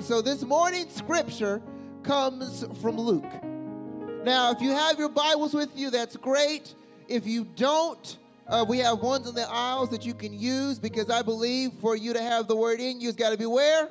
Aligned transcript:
So 0.00 0.22
this 0.22 0.42
morning 0.42 0.88
scripture 0.88 1.60
comes 2.02 2.64
from 2.80 2.96
Luke. 2.96 3.30
Now, 4.24 4.50
if 4.50 4.62
you 4.62 4.70
have 4.70 4.98
your 4.98 5.10
Bibles 5.10 5.52
with 5.52 5.76
you, 5.76 5.90
that's 5.90 6.16
great. 6.16 6.74
If 7.08 7.26
you 7.26 7.44
don't, 7.44 8.16
uh, 8.48 8.64
we 8.66 8.78
have 8.78 9.00
ones 9.00 9.28
in 9.28 9.34
the 9.34 9.46
aisles 9.50 9.90
that 9.90 10.06
you 10.06 10.14
can 10.14 10.32
use 10.32 10.78
because 10.78 11.10
I 11.10 11.20
believe 11.20 11.72
for 11.74 11.94
you 11.94 12.14
to 12.14 12.22
have 12.22 12.48
the 12.48 12.56
word 12.56 12.80
in 12.80 13.02
you, 13.02 13.08
it's 13.08 13.18
got 13.18 13.30
to 13.30 13.36
be 13.36 13.44
where? 13.44 13.90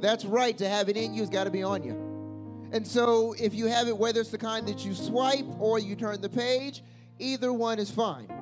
That's 0.00 0.24
right, 0.24 0.56
to 0.56 0.66
have 0.66 0.88
it 0.88 0.96
in 0.96 1.12
you, 1.12 1.20
it's 1.22 1.30
got 1.30 1.44
to 1.44 1.50
be 1.50 1.62
on 1.62 1.82
you. 1.82 2.70
And 2.72 2.86
so 2.86 3.34
if 3.38 3.52
you 3.54 3.66
have 3.66 3.86
it, 3.86 3.96
whether 3.96 4.20
it's 4.20 4.30
the 4.30 4.38
kind 4.38 4.66
that 4.66 4.84
you 4.84 4.94
swipe 4.94 5.46
or 5.58 5.78
you 5.78 5.94
turn 5.94 6.22
the 6.22 6.30
page, 6.30 6.82
either 7.18 7.52
one 7.52 7.78
is 7.78 7.90
fine. 7.90 8.39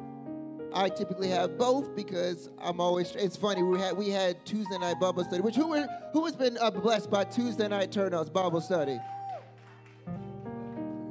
I 0.78 0.88
typically 0.88 1.28
have 1.30 1.58
both 1.58 1.96
because 1.96 2.50
I'm 2.62 2.80
always. 2.80 3.12
It's 3.16 3.36
funny 3.36 3.64
we 3.64 3.80
had 3.80 3.96
we 3.96 4.10
had 4.10 4.46
Tuesday 4.46 4.78
night 4.78 5.00
Bible 5.00 5.24
study. 5.24 5.42
Which 5.42 5.56
who 5.56 5.66
were, 5.66 5.88
who 6.12 6.24
has 6.24 6.36
been 6.36 6.56
uh, 6.58 6.70
blessed 6.70 7.10
by 7.10 7.24
Tuesday 7.24 7.66
night 7.66 7.90
turnouts 7.90 8.30
Bible 8.30 8.60
study? 8.60 8.96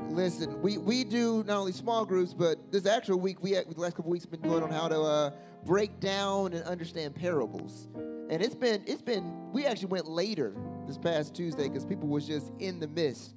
Listen, 0.08 0.62
we, 0.62 0.78
we 0.78 1.04
do 1.04 1.44
not 1.46 1.58
only 1.58 1.74
small 1.74 2.06
groups, 2.06 2.34
but 2.34 2.72
this 2.72 2.86
actual 2.86 3.20
week 3.20 3.44
we 3.44 3.56
the 3.56 3.66
last 3.76 3.98
couple 3.98 4.10
weeks 4.10 4.26
been 4.26 4.40
doing 4.40 4.64
on 4.64 4.72
how 4.72 4.88
to 4.88 5.02
uh, 5.02 5.32
break 5.66 6.00
down 6.00 6.54
and 6.54 6.64
understand 6.64 7.14
parables, 7.14 7.90
and 8.30 8.42
it's 8.42 8.56
been 8.56 8.82
it's 8.88 9.02
been 9.02 9.52
we 9.52 9.66
actually 9.66 9.90
went 9.90 10.08
later 10.08 10.56
this 10.88 10.98
past 10.98 11.36
Tuesday 11.36 11.68
because 11.68 11.84
people 11.84 12.08
was 12.08 12.26
just 12.26 12.54
in 12.60 12.80
the 12.80 12.88
midst. 12.88 13.34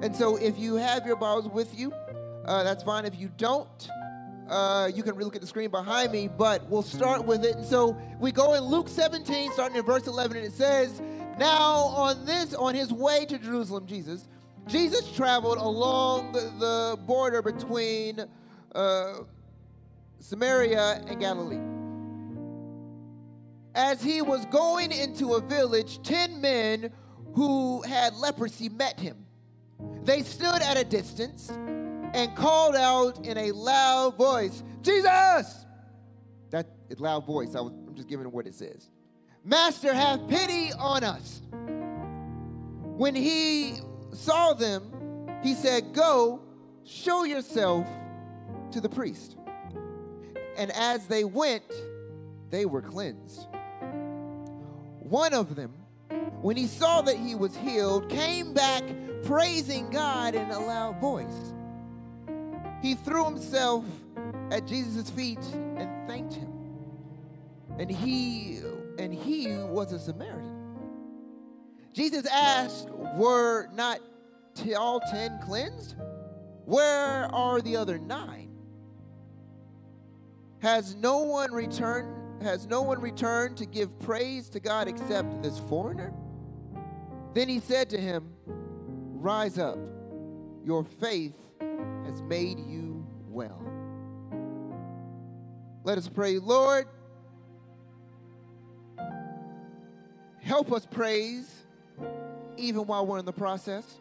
And 0.00 0.16
so 0.16 0.36
if 0.36 0.58
you 0.58 0.76
have 0.76 1.04
your 1.04 1.16
Bibles 1.16 1.48
with 1.48 1.78
you, 1.78 1.92
uh, 2.46 2.62
that's 2.62 2.82
fine. 2.82 3.04
If 3.04 3.20
you 3.20 3.30
don't, 3.36 3.90
uh, 4.48 4.90
you 4.94 5.02
can 5.02 5.14
look 5.14 5.34
at 5.34 5.40
the 5.40 5.46
screen 5.46 5.70
behind 5.70 6.12
me, 6.12 6.28
but 6.28 6.68
we'll 6.68 6.82
start 6.82 7.24
with 7.24 7.44
it. 7.44 7.56
And 7.56 7.66
so 7.66 7.96
we 8.20 8.32
go 8.32 8.54
in 8.54 8.62
Luke 8.62 8.88
17, 8.88 9.52
starting 9.52 9.76
in 9.76 9.84
verse 9.84 10.06
11, 10.06 10.36
and 10.36 10.46
it 10.46 10.52
says, 10.52 11.00
Now 11.38 11.72
on 11.72 12.24
this, 12.24 12.54
on 12.54 12.74
his 12.74 12.92
way 12.92 13.24
to 13.26 13.38
Jerusalem, 13.38 13.86
Jesus, 13.86 14.28
Jesus 14.66 15.10
traveled 15.12 15.58
along 15.58 16.32
the, 16.32 16.98
border 17.06 17.42
between 17.42 18.24
uh, 18.74 19.14
Samaria 20.20 21.02
and 21.06 21.20
Galilee. 21.20 21.60
As 23.74 24.02
he 24.02 24.22
was 24.22 24.46
going 24.46 24.92
into 24.92 25.34
a 25.34 25.40
village, 25.40 26.00
10 26.02 26.40
men 26.40 26.90
who 27.34 27.82
had 27.82 28.14
leprosy 28.14 28.68
met 28.68 28.98
him. 29.00 29.26
They 30.04 30.22
stood 30.22 30.62
at 30.62 30.76
a 30.76 30.84
distance 30.84 31.50
and 32.14 32.34
called 32.36 32.76
out 32.76 33.26
in 33.26 33.36
a 33.36 33.50
loud 33.50 34.16
voice, 34.16 34.62
Jesus! 34.82 35.66
That 36.50 36.68
loud 36.98 37.26
voice, 37.26 37.56
I 37.56 37.60
was, 37.60 37.72
I'm 37.72 37.94
just 37.94 38.08
giving 38.08 38.30
what 38.30 38.46
it 38.46 38.54
says. 38.54 38.88
Master, 39.44 39.92
have 39.92 40.26
pity 40.28 40.72
on 40.78 41.02
us. 41.02 41.42
When 42.96 43.16
he 43.16 43.78
saw 44.12 44.54
them, 44.54 45.28
he 45.42 45.54
said, 45.54 45.92
Go, 45.92 46.40
show 46.84 47.24
yourself 47.24 47.86
to 48.70 48.80
the 48.80 48.88
priest. 48.88 49.36
And 50.56 50.70
as 50.70 51.08
they 51.08 51.24
went, 51.24 51.64
they 52.50 52.64
were 52.64 52.80
cleansed. 52.80 53.48
One 55.00 55.34
of 55.34 55.56
them, 55.56 55.72
when 56.40 56.56
he 56.56 56.68
saw 56.68 57.02
that 57.02 57.16
he 57.16 57.34
was 57.34 57.56
healed, 57.56 58.08
came 58.08 58.54
back 58.54 58.84
praising 59.24 59.90
God 59.90 60.36
in 60.36 60.48
a 60.50 60.60
loud 60.60 61.00
voice 61.00 61.52
he 62.84 62.94
threw 62.94 63.24
himself 63.24 63.82
at 64.50 64.66
Jesus' 64.66 65.08
feet 65.08 65.38
and 65.78 65.88
thanked 66.06 66.34
him. 66.34 66.52
And 67.78 67.90
he 67.90 68.60
and 68.98 69.12
he 69.12 69.56
was 69.56 69.92
a 69.92 69.98
Samaritan. 69.98 70.54
Jesus 71.94 72.26
asked, 72.26 72.90
Were 73.16 73.68
not 73.72 74.00
all 74.76 75.00
ten 75.00 75.40
cleansed? 75.46 75.94
Where 76.66 77.34
are 77.34 77.62
the 77.62 77.74
other 77.74 77.96
nine? 77.96 78.50
Has 80.58 80.94
no 80.94 81.20
one 81.20 81.52
returned? 81.52 82.42
Has 82.42 82.66
no 82.66 82.82
one 82.82 83.00
returned 83.00 83.56
to 83.56 83.64
give 83.64 83.98
praise 84.00 84.50
to 84.50 84.60
God 84.60 84.88
except 84.88 85.42
this 85.42 85.58
foreigner? 85.70 86.12
Then 87.32 87.48
he 87.48 87.60
said 87.60 87.88
to 87.90 87.98
him, 87.98 88.28
Rise 88.46 89.58
up, 89.58 89.78
your 90.66 90.84
faith 90.84 91.34
has 92.04 92.22
made 92.22 92.58
you 92.58 93.06
well. 93.28 93.60
Let 95.84 95.98
us 95.98 96.08
pray, 96.08 96.38
Lord. 96.38 96.86
Help 100.40 100.72
us 100.72 100.86
praise 100.86 101.50
even 102.56 102.86
while 102.86 103.06
we're 103.06 103.18
in 103.18 103.24
the 103.24 103.32
process. 103.32 103.98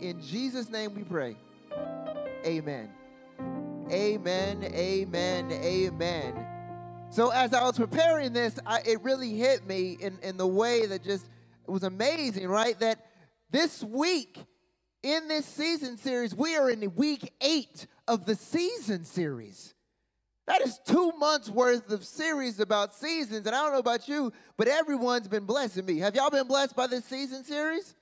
In 0.00 0.20
Jesus' 0.20 0.68
name 0.68 0.94
we 0.94 1.02
pray. 1.02 1.36
Amen. 2.44 2.90
Amen, 3.90 4.64
amen, 4.64 5.52
amen. 5.52 6.46
So 7.10 7.30
as 7.30 7.54
I 7.54 7.62
was 7.62 7.76
preparing 7.76 8.32
this, 8.32 8.58
I, 8.66 8.80
it 8.84 9.02
really 9.02 9.32
hit 9.34 9.66
me 9.66 9.96
in, 10.00 10.18
in 10.22 10.36
the 10.36 10.46
way 10.46 10.86
that 10.86 11.04
just 11.04 11.24
it 11.66 11.70
was 11.70 11.84
amazing, 11.84 12.48
right? 12.48 12.78
That 12.80 12.98
this 13.50 13.82
week 13.82 14.38
in 15.02 15.28
this 15.28 15.46
season 15.46 15.96
series, 15.96 16.34
we 16.34 16.56
are 16.56 16.70
in 16.70 16.94
week 16.94 17.32
eight 17.40 17.86
of 18.08 18.26
the 18.26 18.34
season 18.34 19.04
series. 19.04 19.74
That 20.46 20.62
is 20.62 20.78
two 20.86 21.12
months 21.18 21.50
worth 21.50 21.90
of 21.90 22.04
series 22.04 22.60
about 22.60 22.94
seasons. 22.94 23.46
And 23.46 23.54
I 23.54 23.62
don't 23.62 23.72
know 23.72 23.78
about 23.78 24.06
you, 24.06 24.32
but 24.56 24.68
everyone's 24.68 25.26
been 25.26 25.44
blessing 25.44 25.84
me. 25.84 25.98
Have 25.98 26.14
y'all 26.14 26.30
been 26.30 26.46
blessed 26.46 26.76
by 26.76 26.86
this 26.86 27.04
season 27.04 27.42
series? 27.42 27.94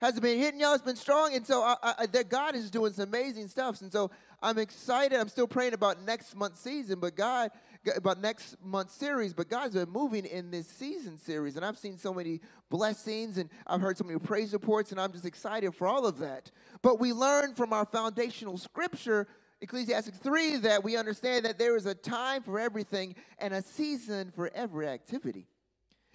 Has 0.00 0.16
it 0.16 0.20
been 0.20 0.38
hitting 0.38 0.58
y'all? 0.58 0.74
It's 0.74 0.82
been 0.82 0.96
strong. 0.96 1.34
And 1.34 1.46
so 1.46 1.62
I, 1.62 1.76
I, 1.82 2.06
God 2.06 2.56
is 2.56 2.70
doing 2.70 2.92
some 2.92 3.08
amazing 3.08 3.48
stuff. 3.48 3.82
And 3.82 3.92
so 3.92 4.10
I'm 4.42 4.58
excited. 4.58 5.18
I'm 5.18 5.28
still 5.28 5.46
praying 5.46 5.72
about 5.72 6.02
next 6.02 6.34
month's 6.34 6.60
season, 6.60 6.98
but 6.98 7.14
God 7.14 7.50
about 7.96 8.20
next 8.20 8.56
month's 8.62 8.94
series, 8.94 9.34
but 9.34 9.48
God's 9.48 9.74
been 9.74 9.90
moving 9.90 10.24
in 10.24 10.50
this 10.50 10.68
season 10.68 11.18
series. 11.18 11.56
And 11.56 11.64
I've 11.64 11.78
seen 11.78 11.96
so 11.98 12.14
many 12.14 12.40
blessings 12.70 13.38
and 13.38 13.50
I've 13.66 13.80
heard 13.80 13.98
so 13.98 14.04
many 14.04 14.18
praise 14.18 14.52
reports, 14.52 14.92
and 14.92 15.00
I'm 15.00 15.12
just 15.12 15.26
excited 15.26 15.74
for 15.74 15.86
all 15.86 16.06
of 16.06 16.18
that. 16.18 16.50
But 16.82 17.00
we 17.00 17.12
learn 17.12 17.54
from 17.54 17.72
our 17.72 17.84
foundational 17.84 18.56
scripture, 18.58 19.26
Ecclesiastes 19.60 20.18
3, 20.18 20.58
that 20.58 20.84
we 20.84 20.96
understand 20.96 21.44
that 21.44 21.58
there 21.58 21.76
is 21.76 21.86
a 21.86 21.94
time 21.94 22.42
for 22.42 22.58
everything 22.58 23.14
and 23.38 23.52
a 23.54 23.62
season 23.62 24.32
for 24.34 24.50
every 24.54 24.86
activity. 24.86 25.46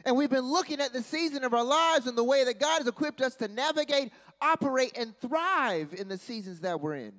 And 0.06 0.16
we've 0.16 0.30
been 0.30 0.50
looking 0.50 0.80
at 0.80 0.94
the 0.94 1.02
season 1.02 1.44
of 1.44 1.54
our 1.54 1.64
lives 1.64 2.08
and 2.08 2.18
the 2.18 2.24
way 2.24 2.44
that 2.44 2.60
God 2.60 2.80
has 2.80 2.88
equipped 2.88 3.20
us 3.20 3.36
to 3.36 3.48
navigate, 3.48 4.12
operate, 4.42 4.98
and 4.98 5.18
thrive 5.20 5.94
in 5.98 6.08
the 6.08 6.18
seasons 6.18 6.62
that 6.62 6.80
we're 6.80 6.96
in. 6.96 7.14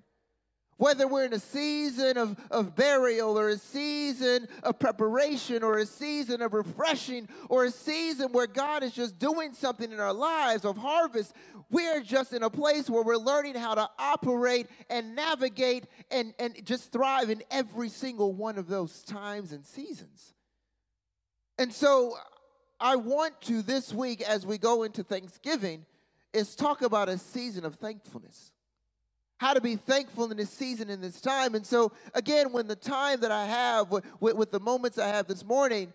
Whether 0.79 1.09
we're 1.09 1.25
in 1.25 1.33
a 1.33 1.41
season 1.41 2.17
of, 2.17 2.37
of 2.53 2.77
burial 2.77 3.37
or 3.37 3.49
a 3.49 3.59
season 3.59 4.47
of 4.63 4.79
preparation 4.79 5.65
or 5.65 5.79
a 5.79 5.87
season 5.87 6.41
of 6.41 6.55
refreshing 6.55 7.29
or 7.49 7.65
a 7.65 7.71
season 7.71 8.31
where 8.31 8.47
God 8.47 8.85
is 8.85 8.93
just 8.93 9.19
doing 9.19 9.53
something 9.53 9.91
in 9.91 9.99
our 9.99 10.13
lives 10.13 10.65
of 10.65 10.77
harvest, 10.77 11.35
we're 11.69 12.01
just 12.01 12.33
in 12.33 12.45
a 12.45 12.51
place 12.51 12.89
where 12.89 13.03
we're 13.03 13.17
learning 13.17 13.57
how 13.57 13.75
to 13.75 13.91
operate 13.99 14.69
and 14.89 15.17
navigate 15.17 15.85
and, 16.13 16.33
and 16.39 16.65
just 16.65 16.93
thrive 16.93 17.29
in 17.29 17.43
every 17.51 17.89
single 17.89 18.33
one 18.33 18.57
of 18.57 18.69
those 18.69 19.03
times 19.03 19.53
and 19.53 19.67
seasons. 19.67 20.33
And 21.59 21.73
so 21.73 22.15
I 22.79 22.95
want 22.95 23.41
to 23.43 23.63
this 23.63 23.93
week, 23.93 24.21
as 24.21 24.47
we 24.47 24.59
go 24.59 24.85
into 24.85 25.03
Thanksgiving, 25.03 25.85
is 26.33 26.55
talk 26.55 26.83
about 26.83 27.09
a 27.09 27.19
season 27.19 27.65
of 27.65 27.75
thankfulness 27.75 28.53
how 29.39 29.55
to 29.55 29.61
be 29.61 29.77
thankful 29.77 30.31
in 30.31 30.37
this 30.37 30.51
season, 30.51 30.91
in 30.91 31.01
this 31.01 31.21
time. 31.21 31.55
And 31.55 31.65
so, 31.65 31.93
again, 32.15 32.53
when 32.53 32.67
the 32.67 32.77
time 32.77 33.21
that 33.21 33.31
I 33.31 33.47
have, 33.47 33.91
with, 33.91 34.05
with 34.21 34.51
the 34.51 34.61
moments 34.61 34.99
I 34.99 35.09
have 35.09 35.27
this 35.27 35.45
morning, 35.45 35.93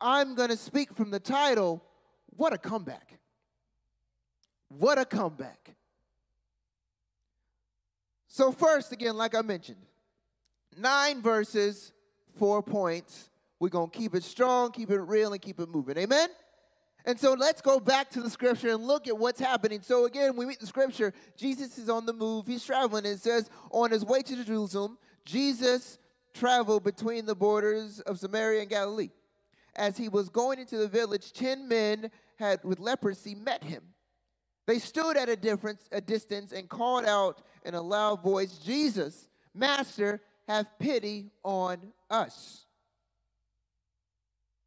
I'm 0.00 0.34
going 0.34 0.50
to 0.50 0.56
speak 0.56 0.94
from 0.94 1.10
the 1.10 1.20
title, 1.20 1.82
What 2.36 2.52
a 2.52 2.58
Comeback. 2.58 3.18
What 4.78 4.98
a 4.98 5.04
comeback. 5.04 5.74
So, 8.28 8.52
first, 8.52 8.92
again, 8.92 9.16
like 9.16 9.34
I 9.34 9.42
mentioned, 9.42 9.84
nine 10.78 11.20
verses, 11.20 11.92
four 12.38 12.62
points. 12.62 13.28
We're 13.60 13.68
going 13.68 13.90
to 13.90 13.96
keep 13.96 14.14
it 14.14 14.24
strong, 14.24 14.72
keep 14.72 14.90
it 14.90 15.00
real, 15.00 15.32
and 15.32 15.42
keep 15.42 15.60
it 15.60 15.68
moving. 15.68 15.98
Amen? 15.98 16.28
And 17.04 17.18
so 17.18 17.32
let's 17.32 17.60
go 17.60 17.80
back 17.80 18.10
to 18.10 18.22
the 18.22 18.30
scripture 18.30 18.70
and 18.70 18.84
look 18.84 19.08
at 19.08 19.18
what's 19.18 19.40
happening. 19.40 19.82
So 19.82 20.06
again, 20.06 20.36
we 20.36 20.46
meet 20.46 20.60
the 20.60 20.66
scripture. 20.66 21.12
Jesus 21.36 21.78
is 21.78 21.88
on 21.88 22.06
the 22.06 22.12
move. 22.12 22.46
He's 22.46 22.64
traveling. 22.64 23.04
It 23.04 23.20
says, 23.20 23.50
on 23.70 23.90
his 23.90 24.04
way 24.04 24.22
to 24.22 24.44
Jerusalem, 24.44 24.98
Jesus 25.24 25.98
traveled 26.32 26.84
between 26.84 27.26
the 27.26 27.34
borders 27.34 28.00
of 28.00 28.18
Samaria 28.18 28.60
and 28.60 28.70
Galilee. 28.70 29.10
As 29.74 29.96
he 29.96 30.08
was 30.08 30.28
going 30.28 30.58
into 30.58 30.76
the 30.76 30.88
village, 30.88 31.32
ten 31.32 31.66
men 31.66 32.10
had 32.38 32.62
with 32.62 32.78
leprosy 32.78 33.34
met 33.34 33.64
him. 33.64 33.82
They 34.66 34.78
stood 34.78 35.16
at 35.16 35.28
a 35.28 35.36
difference, 35.36 35.88
a 35.90 36.00
distance, 36.00 36.52
and 36.52 36.68
called 36.68 37.04
out 37.04 37.42
in 37.64 37.74
a 37.74 37.82
loud 37.82 38.22
voice, 38.22 38.58
Jesus, 38.58 39.28
Master, 39.54 40.20
have 40.46 40.66
pity 40.78 41.30
on 41.42 41.92
us. 42.10 42.66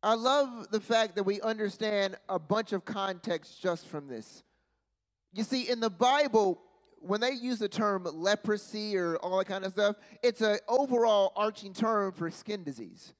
I 0.05 0.13
love 0.13 0.69
the 0.69 0.79
fact 0.79 1.15
that 1.15 1.23
we 1.23 1.41
understand 1.41 2.15
a 2.29 2.37
bunch 2.37 2.73
of 2.73 2.85
context 2.85 3.59
just 3.59 3.87
from 3.87 4.07
this. 4.07 4.43
You 5.33 5.43
see, 5.43 5.67
in 5.67 5.79
the 5.79 5.89
Bible, 5.89 6.61
when 6.99 7.21
they 7.21 7.31
use 7.31 7.57
the 7.57 7.67
term 7.67 8.07
leprosy 8.13 8.95
or 8.97 9.17
all 9.17 9.39
that 9.39 9.45
kind 9.45 9.65
of 9.65 9.71
stuff, 9.71 9.95
it's 10.21 10.41
an 10.41 10.59
overall 10.67 11.33
arching 11.35 11.73
term 11.73 12.11
for 12.11 12.29
skin 12.29 12.63
disease. 12.63 13.15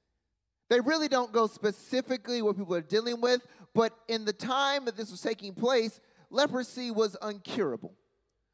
They 0.70 0.78
really 0.78 1.08
don't 1.08 1.32
go 1.32 1.48
specifically 1.48 2.40
what 2.40 2.56
people 2.56 2.76
are 2.76 2.82
dealing 2.82 3.20
with, 3.20 3.44
but 3.74 3.92
in 4.06 4.24
the 4.24 4.32
time 4.32 4.84
that 4.84 4.96
this 4.96 5.10
was 5.10 5.20
taking 5.20 5.54
place, 5.54 6.00
leprosy 6.30 6.92
was 6.92 7.16
uncurable. 7.20 7.94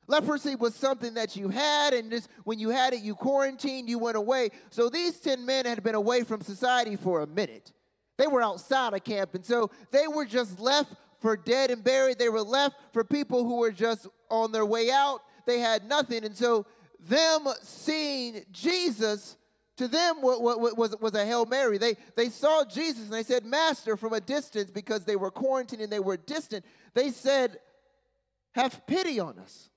Leprosy 0.07 0.57
was 0.57 0.75
something 0.75 1.13
that 1.15 1.37
you 1.37 1.51
had, 1.51 1.93
and 1.93 2.11
just 2.11 2.31
when 2.45 2.59
you 2.59 2.71
had 2.71 2.95
it, 2.95 3.03
you 3.03 3.15
quarantined, 3.15 3.91
you 3.91 3.99
went 3.99 4.17
away. 4.17 4.49
So 4.71 4.89
these 4.89 5.21
10 5.21 5.45
men 5.45 5.67
had 5.67 5.83
been 5.83 5.95
away 5.95 6.25
from 6.25 6.41
society 6.41 6.97
for 6.97 7.21
a 7.21 7.27
minute. 7.27 7.73
They 8.19 8.27
were 8.27 8.43
outside 8.43 8.95
of 8.95 9.05
camp, 9.05 9.35
and 9.35 9.45
so 9.45 9.71
they 9.91 10.07
were 10.07 10.25
just 10.25 10.61
left 10.61 10.95
for 11.21 11.37
dead 11.37 11.71
and 11.71 11.83
buried. 11.83 12.19
They 12.19 12.29
were 12.29 12.43
left 12.43 12.77
for 12.93 13.05
people 13.05 13.45
who 13.45 13.57
were 13.57 13.71
just 13.71 14.07
on 14.29 14.53
their 14.53 14.67
way 14.67 14.91
out. 14.91 15.21
They 15.47 15.61
had 15.61 15.89
nothing. 15.89 16.25
And 16.25 16.37
so 16.37 16.67
them 17.01 17.47
seeing 17.63 18.45
Jesus 18.51 19.37
to 19.77 19.89
them 19.89 20.17
what, 20.21 20.41
was, 20.77 20.95
was 21.01 21.15
a 21.15 21.25
Hail 21.25 21.47
Mary. 21.47 21.79
They, 21.79 21.97
they 22.17 22.29
saw 22.29 22.65
Jesus 22.65 23.05
and 23.05 23.13
they 23.13 23.23
said, 23.23 23.45
Master, 23.45 23.97
from 23.97 24.13
a 24.13 24.21
distance, 24.21 24.71
because 24.71 25.05
they 25.05 25.17
were 25.17 25.31
quarantined 25.31 25.81
and 25.81 25.91
they 25.91 26.01
were 26.01 26.17
distant, 26.17 26.65
they 26.95 27.11
said, 27.11 27.59
Have 28.55 28.87
pity 28.87 29.19
on 29.19 29.39
us. 29.39 29.71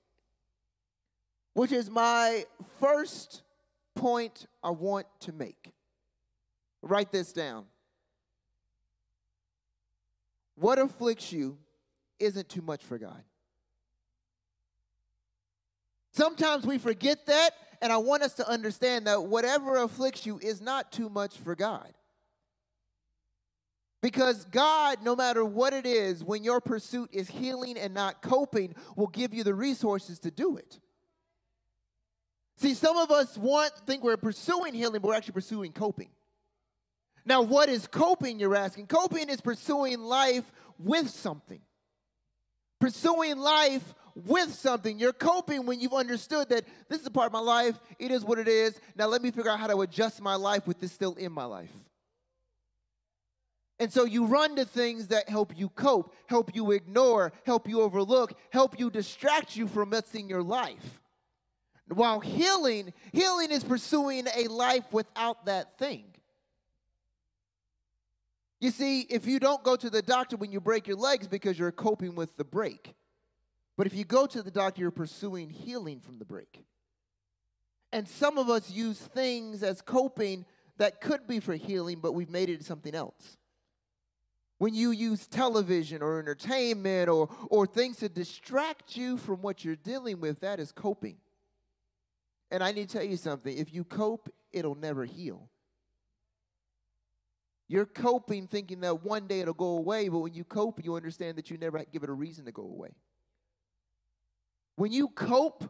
Which 1.54 1.72
is 1.72 1.88
my 1.88 2.44
first 2.78 3.42
point 3.94 4.46
I 4.62 4.70
want 4.70 5.06
to 5.20 5.32
make. 5.32 5.72
Write 6.82 7.10
this 7.10 7.32
down. 7.32 7.64
What 10.56 10.78
afflicts 10.78 11.32
you 11.32 11.58
isn't 12.18 12.48
too 12.48 12.62
much 12.62 12.84
for 12.84 12.98
God. 12.98 13.22
Sometimes 16.12 16.66
we 16.66 16.78
forget 16.78 17.26
that, 17.26 17.50
and 17.82 17.92
I 17.92 17.98
want 17.98 18.22
us 18.22 18.34
to 18.34 18.48
understand 18.48 19.06
that 19.06 19.24
whatever 19.24 19.76
afflicts 19.76 20.24
you 20.24 20.38
is 20.38 20.60
not 20.60 20.90
too 20.90 21.10
much 21.10 21.36
for 21.36 21.54
God. 21.54 21.92
Because 24.02 24.44
God, 24.46 24.98
no 25.02 25.16
matter 25.16 25.44
what 25.44 25.72
it 25.72 25.84
is, 25.84 26.24
when 26.24 26.44
your 26.44 26.60
pursuit 26.60 27.10
is 27.12 27.28
healing 27.28 27.76
and 27.76 27.92
not 27.92 28.22
coping, 28.22 28.74
will 28.94 29.08
give 29.08 29.34
you 29.34 29.44
the 29.44 29.54
resources 29.54 30.18
to 30.20 30.30
do 30.30 30.56
it. 30.56 30.78
See, 32.56 32.72
some 32.72 32.96
of 32.96 33.10
us 33.10 33.36
want 33.36 33.72
think 33.86 34.02
we're 34.02 34.16
pursuing 34.16 34.72
healing, 34.72 35.00
but 35.02 35.08
we're 35.08 35.14
actually 35.14 35.34
pursuing 35.34 35.72
coping. 35.72 36.08
Now, 37.26 37.42
what 37.42 37.68
is 37.68 37.88
coping, 37.88 38.38
you're 38.38 38.54
asking? 38.54 38.86
Coping 38.86 39.28
is 39.28 39.40
pursuing 39.40 40.00
life 40.00 40.44
with 40.78 41.10
something. 41.10 41.60
Pursuing 42.80 43.36
life 43.36 43.94
with 44.14 44.54
something. 44.54 44.98
You're 44.98 45.12
coping 45.12 45.66
when 45.66 45.80
you've 45.80 45.92
understood 45.92 46.48
that 46.50 46.64
this 46.88 47.00
is 47.00 47.06
a 47.06 47.10
part 47.10 47.26
of 47.26 47.32
my 47.32 47.40
life, 47.40 47.78
it 47.98 48.12
is 48.12 48.24
what 48.24 48.38
it 48.38 48.46
is. 48.46 48.80
Now, 48.94 49.06
let 49.06 49.22
me 49.22 49.32
figure 49.32 49.50
out 49.50 49.58
how 49.58 49.66
to 49.66 49.80
adjust 49.80 50.22
my 50.22 50.36
life 50.36 50.68
with 50.68 50.78
this 50.78 50.92
still 50.92 51.14
in 51.14 51.32
my 51.32 51.44
life. 51.44 51.72
And 53.78 53.92
so 53.92 54.04
you 54.04 54.24
run 54.24 54.56
to 54.56 54.64
things 54.64 55.08
that 55.08 55.28
help 55.28 55.52
you 55.58 55.68
cope, 55.68 56.14
help 56.28 56.54
you 56.54 56.70
ignore, 56.70 57.32
help 57.44 57.68
you 57.68 57.82
overlook, 57.82 58.32
help 58.50 58.78
you 58.78 58.88
distract 58.88 59.54
you 59.56 59.66
from 59.68 59.90
missing 59.90 60.30
your 60.30 60.42
life. 60.42 61.00
While 61.88 62.20
healing, 62.20 62.94
healing 63.12 63.50
is 63.50 63.62
pursuing 63.62 64.26
a 64.34 64.48
life 64.48 64.84
without 64.92 65.44
that 65.46 65.78
thing. 65.78 66.04
You 68.60 68.70
see, 68.70 69.02
if 69.02 69.26
you 69.26 69.38
don't 69.38 69.62
go 69.62 69.76
to 69.76 69.90
the 69.90 70.02
doctor 70.02 70.36
when 70.36 70.50
you 70.50 70.60
break 70.60 70.86
your 70.86 70.96
legs 70.96 71.28
because 71.28 71.58
you're 71.58 71.72
coping 71.72 72.14
with 72.14 72.36
the 72.36 72.44
break, 72.44 72.94
but 73.76 73.86
if 73.86 73.94
you 73.94 74.04
go 74.04 74.26
to 74.26 74.42
the 74.42 74.50
doctor, 74.50 74.80
you're 74.80 74.90
pursuing 74.90 75.50
healing 75.50 76.00
from 76.00 76.18
the 76.18 76.24
break. 76.24 76.64
And 77.92 78.08
some 78.08 78.38
of 78.38 78.48
us 78.48 78.70
use 78.70 78.98
things 78.98 79.62
as 79.62 79.82
coping 79.82 80.46
that 80.78 81.00
could 81.00 81.26
be 81.26 81.40
for 81.40 81.54
healing, 81.54 82.00
but 82.00 82.12
we've 82.12 82.30
made 82.30 82.48
it 82.48 82.64
something 82.64 82.94
else. 82.94 83.36
When 84.58 84.74
you 84.74 84.90
use 84.90 85.26
television 85.26 86.02
or 86.02 86.18
entertainment 86.18 87.10
or, 87.10 87.28
or 87.50 87.66
things 87.66 87.98
to 87.98 88.08
distract 88.08 88.96
you 88.96 89.18
from 89.18 89.42
what 89.42 89.64
you're 89.64 89.76
dealing 89.76 90.20
with, 90.20 90.40
that 90.40 90.60
is 90.60 90.72
coping. 90.72 91.16
And 92.50 92.62
I 92.62 92.72
need 92.72 92.88
to 92.88 92.98
tell 92.98 93.06
you 93.06 93.18
something 93.18 93.56
if 93.56 93.74
you 93.74 93.84
cope, 93.84 94.30
it'll 94.52 94.74
never 94.74 95.04
heal. 95.04 95.50
You're 97.68 97.86
coping 97.86 98.46
thinking 98.46 98.80
that 98.80 99.02
one 99.02 99.26
day 99.26 99.40
it'll 99.40 99.54
go 99.54 99.76
away, 99.78 100.08
but 100.08 100.18
when 100.18 100.34
you 100.34 100.44
cope, 100.44 100.84
you 100.84 100.94
understand 100.94 101.36
that 101.38 101.50
you 101.50 101.58
never 101.58 101.82
give 101.92 102.02
it 102.04 102.08
a 102.08 102.12
reason 102.12 102.44
to 102.44 102.52
go 102.52 102.62
away. 102.62 102.90
When 104.76 104.92
you 104.92 105.08
cope, 105.08 105.64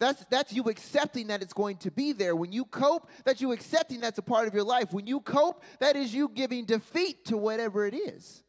that's, 0.00 0.24
that's 0.26 0.52
you 0.52 0.64
accepting 0.64 1.28
that 1.28 1.42
it's 1.42 1.52
going 1.52 1.76
to 1.78 1.90
be 1.90 2.12
there. 2.12 2.34
When 2.34 2.52
you 2.52 2.64
cope, 2.64 3.08
that's 3.24 3.40
you 3.40 3.52
accepting 3.52 4.00
that's 4.00 4.18
a 4.18 4.22
part 4.22 4.48
of 4.48 4.54
your 4.54 4.64
life. 4.64 4.92
When 4.92 5.06
you 5.06 5.20
cope, 5.20 5.62
that 5.78 5.94
is 5.94 6.12
you 6.12 6.28
giving 6.28 6.64
defeat 6.64 7.26
to 7.26 7.36
whatever 7.36 7.86
it 7.86 7.94
is. 7.94 8.42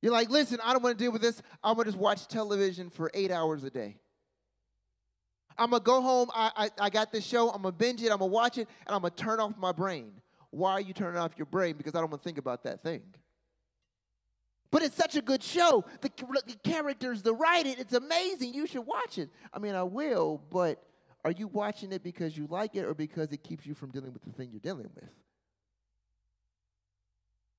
You're 0.00 0.12
like, 0.12 0.30
listen, 0.30 0.60
I 0.62 0.74
don't 0.74 0.82
want 0.82 0.96
to 0.98 1.02
deal 1.02 1.12
with 1.12 1.22
this. 1.22 1.42
I'm 1.62 1.74
going 1.74 1.86
to 1.86 1.90
just 1.90 2.00
watch 2.00 2.28
television 2.28 2.90
for 2.90 3.10
eight 3.14 3.30
hours 3.30 3.64
a 3.64 3.70
day. 3.70 3.96
I'm 5.56 5.70
gonna 5.70 5.82
go 5.82 6.00
home. 6.00 6.30
I, 6.34 6.50
I, 6.56 6.70
I 6.86 6.90
got 6.90 7.12
this 7.12 7.24
show. 7.24 7.50
I'm 7.50 7.62
gonna 7.62 7.72
binge 7.72 8.02
it. 8.02 8.10
I'm 8.10 8.18
gonna 8.18 8.26
watch 8.26 8.58
it, 8.58 8.68
and 8.86 8.94
I'm 8.94 9.02
gonna 9.02 9.14
turn 9.14 9.40
off 9.40 9.56
my 9.56 9.72
brain. 9.72 10.12
Why 10.50 10.72
are 10.72 10.80
you 10.80 10.92
turning 10.92 11.20
off 11.20 11.32
your 11.36 11.46
brain? 11.46 11.76
Because 11.76 11.94
I 11.94 12.00
don't 12.00 12.10
want 12.10 12.22
to 12.22 12.28
think 12.28 12.38
about 12.38 12.64
that 12.64 12.82
thing. 12.82 13.02
But 14.70 14.82
it's 14.82 14.96
such 14.96 15.14
a 15.14 15.22
good 15.22 15.42
show. 15.42 15.84
The, 16.00 16.10
the 16.46 16.56
characters, 16.64 17.22
the 17.22 17.32
writing, 17.32 17.76
it's 17.78 17.92
amazing. 17.92 18.54
You 18.54 18.66
should 18.66 18.86
watch 18.86 19.18
it. 19.18 19.30
I 19.52 19.60
mean, 19.60 19.74
I 19.74 19.84
will, 19.84 20.42
but 20.50 20.82
are 21.24 21.30
you 21.30 21.46
watching 21.46 21.92
it 21.92 22.02
because 22.02 22.36
you 22.36 22.46
like 22.50 22.74
it 22.74 22.84
or 22.84 22.92
because 22.92 23.30
it 23.32 23.42
keeps 23.42 23.64
you 23.64 23.74
from 23.74 23.90
dealing 23.90 24.12
with 24.12 24.22
the 24.22 24.32
thing 24.32 24.50
you're 24.50 24.60
dealing 24.60 24.90
with? 24.94 25.10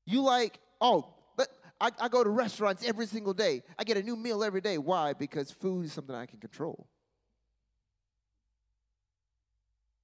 You 0.05 0.21
like, 0.21 0.59
oh, 0.81 1.13
but 1.35 1.47
I, 1.79 1.91
I 1.99 2.09
go 2.09 2.23
to 2.23 2.29
restaurants 2.29 2.85
every 2.85 3.07
single 3.07 3.33
day. 3.33 3.63
I 3.79 3.83
get 3.83 3.97
a 3.97 4.03
new 4.03 4.15
meal 4.15 4.43
every 4.43 4.61
day. 4.61 4.77
Why? 4.77 5.13
Because 5.13 5.51
food 5.51 5.85
is 5.85 5.93
something 5.93 6.15
I 6.15 6.25
can 6.25 6.39
control. 6.39 6.85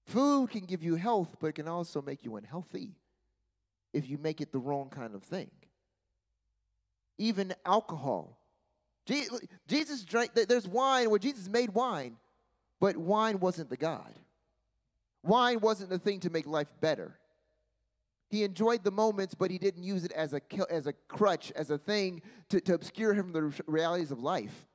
Food 0.06 0.50
can 0.50 0.66
give 0.66 0.84
you 0.84 0.96
health, 0.96 1.38
but 1.40 1.48
it 1.48 1.56
can 1.56 1.68
also 1.68 2.02
make 2.02 2.26
you 2.26 2.36
unhealthy 2.36 2.96
if 3.94 4.10
you 4.10 4.18
make 4.18 4.42
it 4.42 4.52
the 4.52 4.60
wrong 4.60 4.90
kind 4.90 5.16
of 5.16 5.24
thing. 5.24 5.52
Even 7.18 7.54
alcohol. 7.66 8.38
Jesus 9.68 10.04
drank, 10.04 10.32
there's 10.34 10.68
wine 10.68 11.10
where 11.10 11.20
Jesus 11.20 11.50
made 11.50 11.74
wine, 11.74 12.18
but 12.80 12.98
wine 12.98 13.40
wasn't 13.40 13.70
the 13.70 13.78
God. 13.78 14.14
Wine 15.24 15.60
wasn't 15.60 15.90
the 15.90 16.00
thing 16.00 16.20
to 16.22 16.30
make 16.30 16.48
life 16.48 16.72
better. 16.80 17.18
He 18.30 18.44
enjoyed 18.44 18.84
the 18.84 18.92
moments, 18.92 19.36
but 19.36 19.52
he 19.52 19.58
didn't 19.58 19.84
use 19.84 20.06
it 20.06 20.14
as 20.14 20.34
a, 20.34 20.42
as 20.70 20.88
a 20.88 20.94
crutch, 21.10 21.52
as 21.52 21.70
a 21.70 21.78
thing 21.78 22.22
to, 22.50 22.62
to 22.62 22.74
obscure 22.74 23.14
him 23.14 23.32
from 23.32 23.34
the 23.34 23.64
realities 23.68 24.12
of 24.12 24.20
life. 24.20 24.68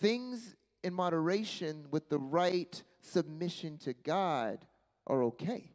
Things 0.00 0.54
in 0.84 0.94
moderation 0.94 1.86
with 1.90 2.08
the 2.08 2.18
right 2.18 2.82
submission 3.02 3.78
to 3.78 3.92
God 3.92 4.64
are 5.06 5.24
okay. 5.24 5.72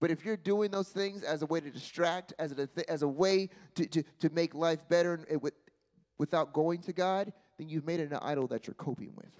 But 0.00 0.10
if 0.10 0.24
you're 0.24 0.36
doing 0.36 0.72
those 0.72 0.88
things 0.88 1.22
as 1.22 1.42
a 1.42 1.46
way 1.46 1.60
to 1.60 1.70
distract, 1.70 2.32
as 2.38 2.52
a, 2.52 2.68
as 2.90 3.02
a 3.02 3.08
way 3.08 3.50
to, 3.76 3.86
to, 3.86 4.02
to 4.18 4.30
make 4.30 4.52
life 4.52 4.88
better 4.88 5.24
with, 5.40 5.54
without 6.18 6.52
going 6.52 6.80
to 6.82 6.92
God, 6.92 7.32
then 7.56 7.68
you've 7.68 7.86
made 7.86 8.00
it 8.00 8.10
an 8.10 8.18
idol 8.20 8.48
that 8.48 8.66
you're 8.66 8.74
coping 8.74 9.12
with. 9.14 9.30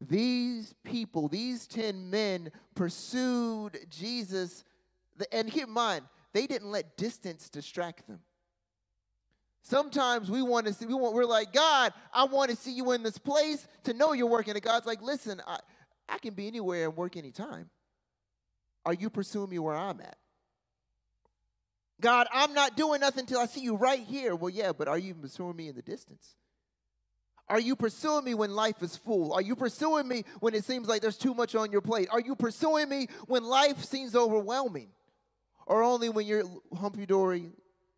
These 0.00 0.74
people, 0.84 1.28
these 1.28 1.66
10 1.66 2.10
men, 2.10 2.50
pursued 2.74 3.78
Jesus. 3.88 4.64
And 5.32 5.50
keep 5.50 5.64
in 5.64 5.70
mind, 5.70 6.04
they 6.32 6.46
didn't 6.46 6.70
let 6.70 6.96
distance 6.96 7.48
distract 7.48 8.06
them. 8.06 8.20
Sometimes 9.62 10.30
we 10.30 10.42
want 10.42 10.66
to 10.66 10.72
see, 10.72 10.86
we 10.86 10.94
want, 10.94 11.14
we're 11.14 11.24
like, 11.24 11.52
God, 11.52 11.92
I 12.12 12.24
want 12.24 12.50
to 12.50 12.56
see 12.56 12.72
you 12.72 12.92
in 12.92 13.02
this 13.02 13.18
place 13.18 13.66
to 13.84 13.92
know 13.92 14.12
you're 14.12 14.26
working. 14.26 14.54
And 14.54 14.62
God's 14.62 14.86
like, 14.86 15.02
listen, 15.02 15.42
I, 15.46 15.58
I 16.08 16.18
can 16.18 16.34
be 16.34 16.46
anywhere 16.46 16.86
and 16.86 16.96
work 16.96 17.16
anytime. 17.16 17.68
Are 18.86 18.94
you 18.94 19.10
pursuing 19.10 19.50
me 19.50 19.58
where 19.58 19.76
I'm 19.76 20.00
at? 20.00 20.16
God, 22.00 22.26
I'm 22.32 22.54
not 22.54 22.76
doing 22.76 23.00
nothing 23.00 23.20
until 23.20 23.40
I 23.40 23.46
see 23.46 23.60
you 23.60 23.76
right 23.76 24.00
here. 24.00 24.34
Well, 24.34 24.48
yeah, 24.48 24.72
but 24.72 24.88
are 24.88 24.98
you 24.98 25.14
pursuing 25.14 25.56
me 25.56 25.68
in 25.68 25.76
the 25.76 25.82
distance? 25.82 26.34
Are 27.46 27.60
you 27.60 27.76
pursuing 27.76 28.24
me 28.24 28.34
when 28.34 28.52
life 28.52 28.82
is 28.82 28.96
full? 28.96 29.32
Are 29.32 29.42
you 29.42 29.56
pursuing 29.56 30.08
me 30.08 30.24
when 30.38 30.54
it 30.54 30.64
seems 30.64 30.88
like 30.88 31.02
there's 31.02 31.18
too 31.18 31.34
much 31.34 31.54
on 31.54 31.70
your 31.72 31.80
plate? 31.80 32.08
Are 32.10 32.20
you 32.20 32.36
pursuing 32.36 32.88
me 32.88 33.08
when 33.26 33.44
life 33.44 33.84
seems 33.84 34.14
overwhelming? 34.14 34.88
Or 35.66 35.82
only 35.82 36.08
when 36.08 36.26
you're 36.26 36.44
humpy 36.74 37.06
dory, 37.06 37.50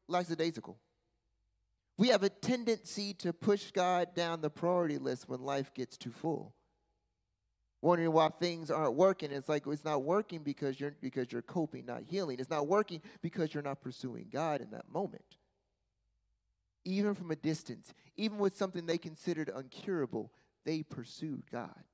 lackadaisical? 0.09 0.78
We 1.99 2.08
have 2.08 2.22
a 2.22 2.28
tendency 2.30 3.14
to 3.14 3.32
push 3.32 3.70
God 3.70 4.14
down 4.14 4.40
the 4.40 4.50
priority 4.50 4.99
list 4.99 5.28
when 5.28 5.42
life 5.42 5.72
gets 5.75 5.96
too 5.96 6.11
full. 6.11 6.54
wondering 7.82 8.12
why 8.12 8.28
things 8.28 8.70
aren't 8.70 8.94
working. 8.94 9.30
It's 9.32 9.49
like 9.49 9.66
it's 9.66 9.84
not 9.84 10.04
working 10.04 10.42
because 10.42 10.80
you're 10.80 10.94
because 11.00 11.32
you're 11.32 11.42
coping, 11.42 11.84
not 11.87 12.02
healing. 12.02 12.38
It's 12.38 12.50
not 12.50 12.68
working 12.68 13.02
because 13.20 13.52
you're 13.52 13.62
not 13.62 13.80
pursuing 13.80 14.28
God 14.32 14.61
in 14.61 14.70
that 14.70 14.88
moment. 14.90 15.37
Even 16.84 17.14
from 17.14 17.30
a 17.30 17.37
distance, 17.37 17.92
even 18.16 18.38
with 18.38 18.56
something 18.56 18.87
they 18.87 18.99
considered 18.99 19.50
uncurable, 19.54 20.30
they 20.64 20.82
pursued 20.82 21.44
God. 21.50 21.84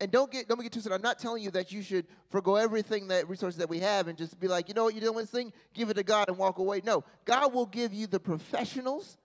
And 0.00 0.12
don't 0.12 0.30
get 0.30 0.48
don't 0.48 0.60
get 0.60 0.72
twisted. 0.72 0.92
I'm 0.92 1.02
not 1.02 1.18
telling 1.18 1.42
you 1.42 1.50
that 1.52 1.72
you 1.72 1.82
should 1.82 2.06
forego 2.30 2.56
everything 2.56 3.08
that 3.08 3.28
resources 3.28 3.58
that 3.58 3.68
we 3.68 3.80
have 3.80 4.06
and 4.06 4.16
just 4.16 4.38
be 4.38 4.46
like, 4.46 4.68
you 4.68 4.74
know 4.74 4.84
what, 4.84 4.94
you're 4.94 5.00
doing 5.00 5.16
this 5.16 5.30
thing, 5.30 5.52
give 5.74 5.90
it 5.90 5.94
to 5.94 6.04
God 6.04 6.28
and 6.28 6.38
walk 6.38 6.58
away. 6.58 6.80
No, 6.84 7.04
God 7.24 7.52
will 7.52 7.66
give 7.66 7.92
you 7.92 8.06
the 8.06 8.20
professionals 8.20 9.16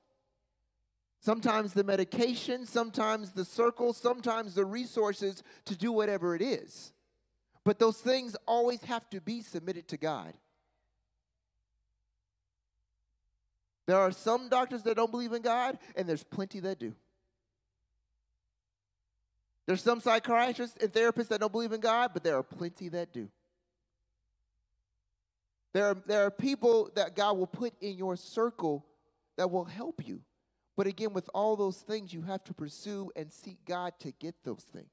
sometimes 1.23 1.71
the 1.73 1.85
medication, 1.85 2.65
sometimes 2.65 3.31
the 3.31 3.45
circle, 3.45 3.93
sometimes 3.93 4.55
the 4.55 4.65
resources 4.65 5.41
to 5.63 5.75
do 5.75 5.91
whatever 5.91 6.35
it 6.35 6.41
is. 6.41 6.91
But 7.63 7.79
those 7.79 7.97
things 7.97 8.35
always 8.45 8.81
have 8.83 9.09
to 9.11 9.21
be 9.21 9.41
submitted 9.41 9.87
to 9.89 9.97
God. 9.97 10.33
There 13.85 13.97
are 13.97 14.11
some 14.11 14.49
doctors 14.49 14.83
that 14.83 14.95
don't 14.95 15.11
believe 15.11 15.31
in 15.31 15.41
God, 15.41 15.77
and 15.95 16.07
there's 16.07 16.23
plenty 16.23 16.59
that 16.61 16.79
do. 16.79 16.93
There's 19.65 19.81
some 19.81 20.01
psychiatrists 20.01 20.77
and 20.81 20.91
therapists 20.91 21.29
that 21.29 21.39
don't 21.39 21.51
believe 21.51 21.71
in 21.71 21.79
God, 21.79 22.11
but 22.13 22.23
there 22.23 22.37
are 22.37 22.43
plenty 22.43 22.89
that 22.89 23.13
do. 23.13 23.29
There 25.73 25.85
are, 25.85 25.97
there 26.05 26.23
are 26.23 26.31
people 26.31 26.91
that 26.95 27.15
God 27.15 27.37
will 27.37 27.47
put 27.47 27.73
in 27.81 27.97
your 27.97 28.15
circle 28.15 28.85
that 29.37 29.49
will 29.49 29.65
help 29.65 30.05
you. 30.05 30.21
But 30.75 30.87
again, 30.87 31.13
with 31.13 31.29
all 31.33 31.55
those 31.55 31.77
things, 31.77 32.13
you 32.13 32.21
have 32.23 32.43
to 32.45 32.53
pursue 32.53 33.11
and 33.15 33.31
seek 33.31 33.57
God 33.65 33.93
to 33.99 34.11
get 34.11 34.35
those 34.43 34.65
things. 34.73 34.87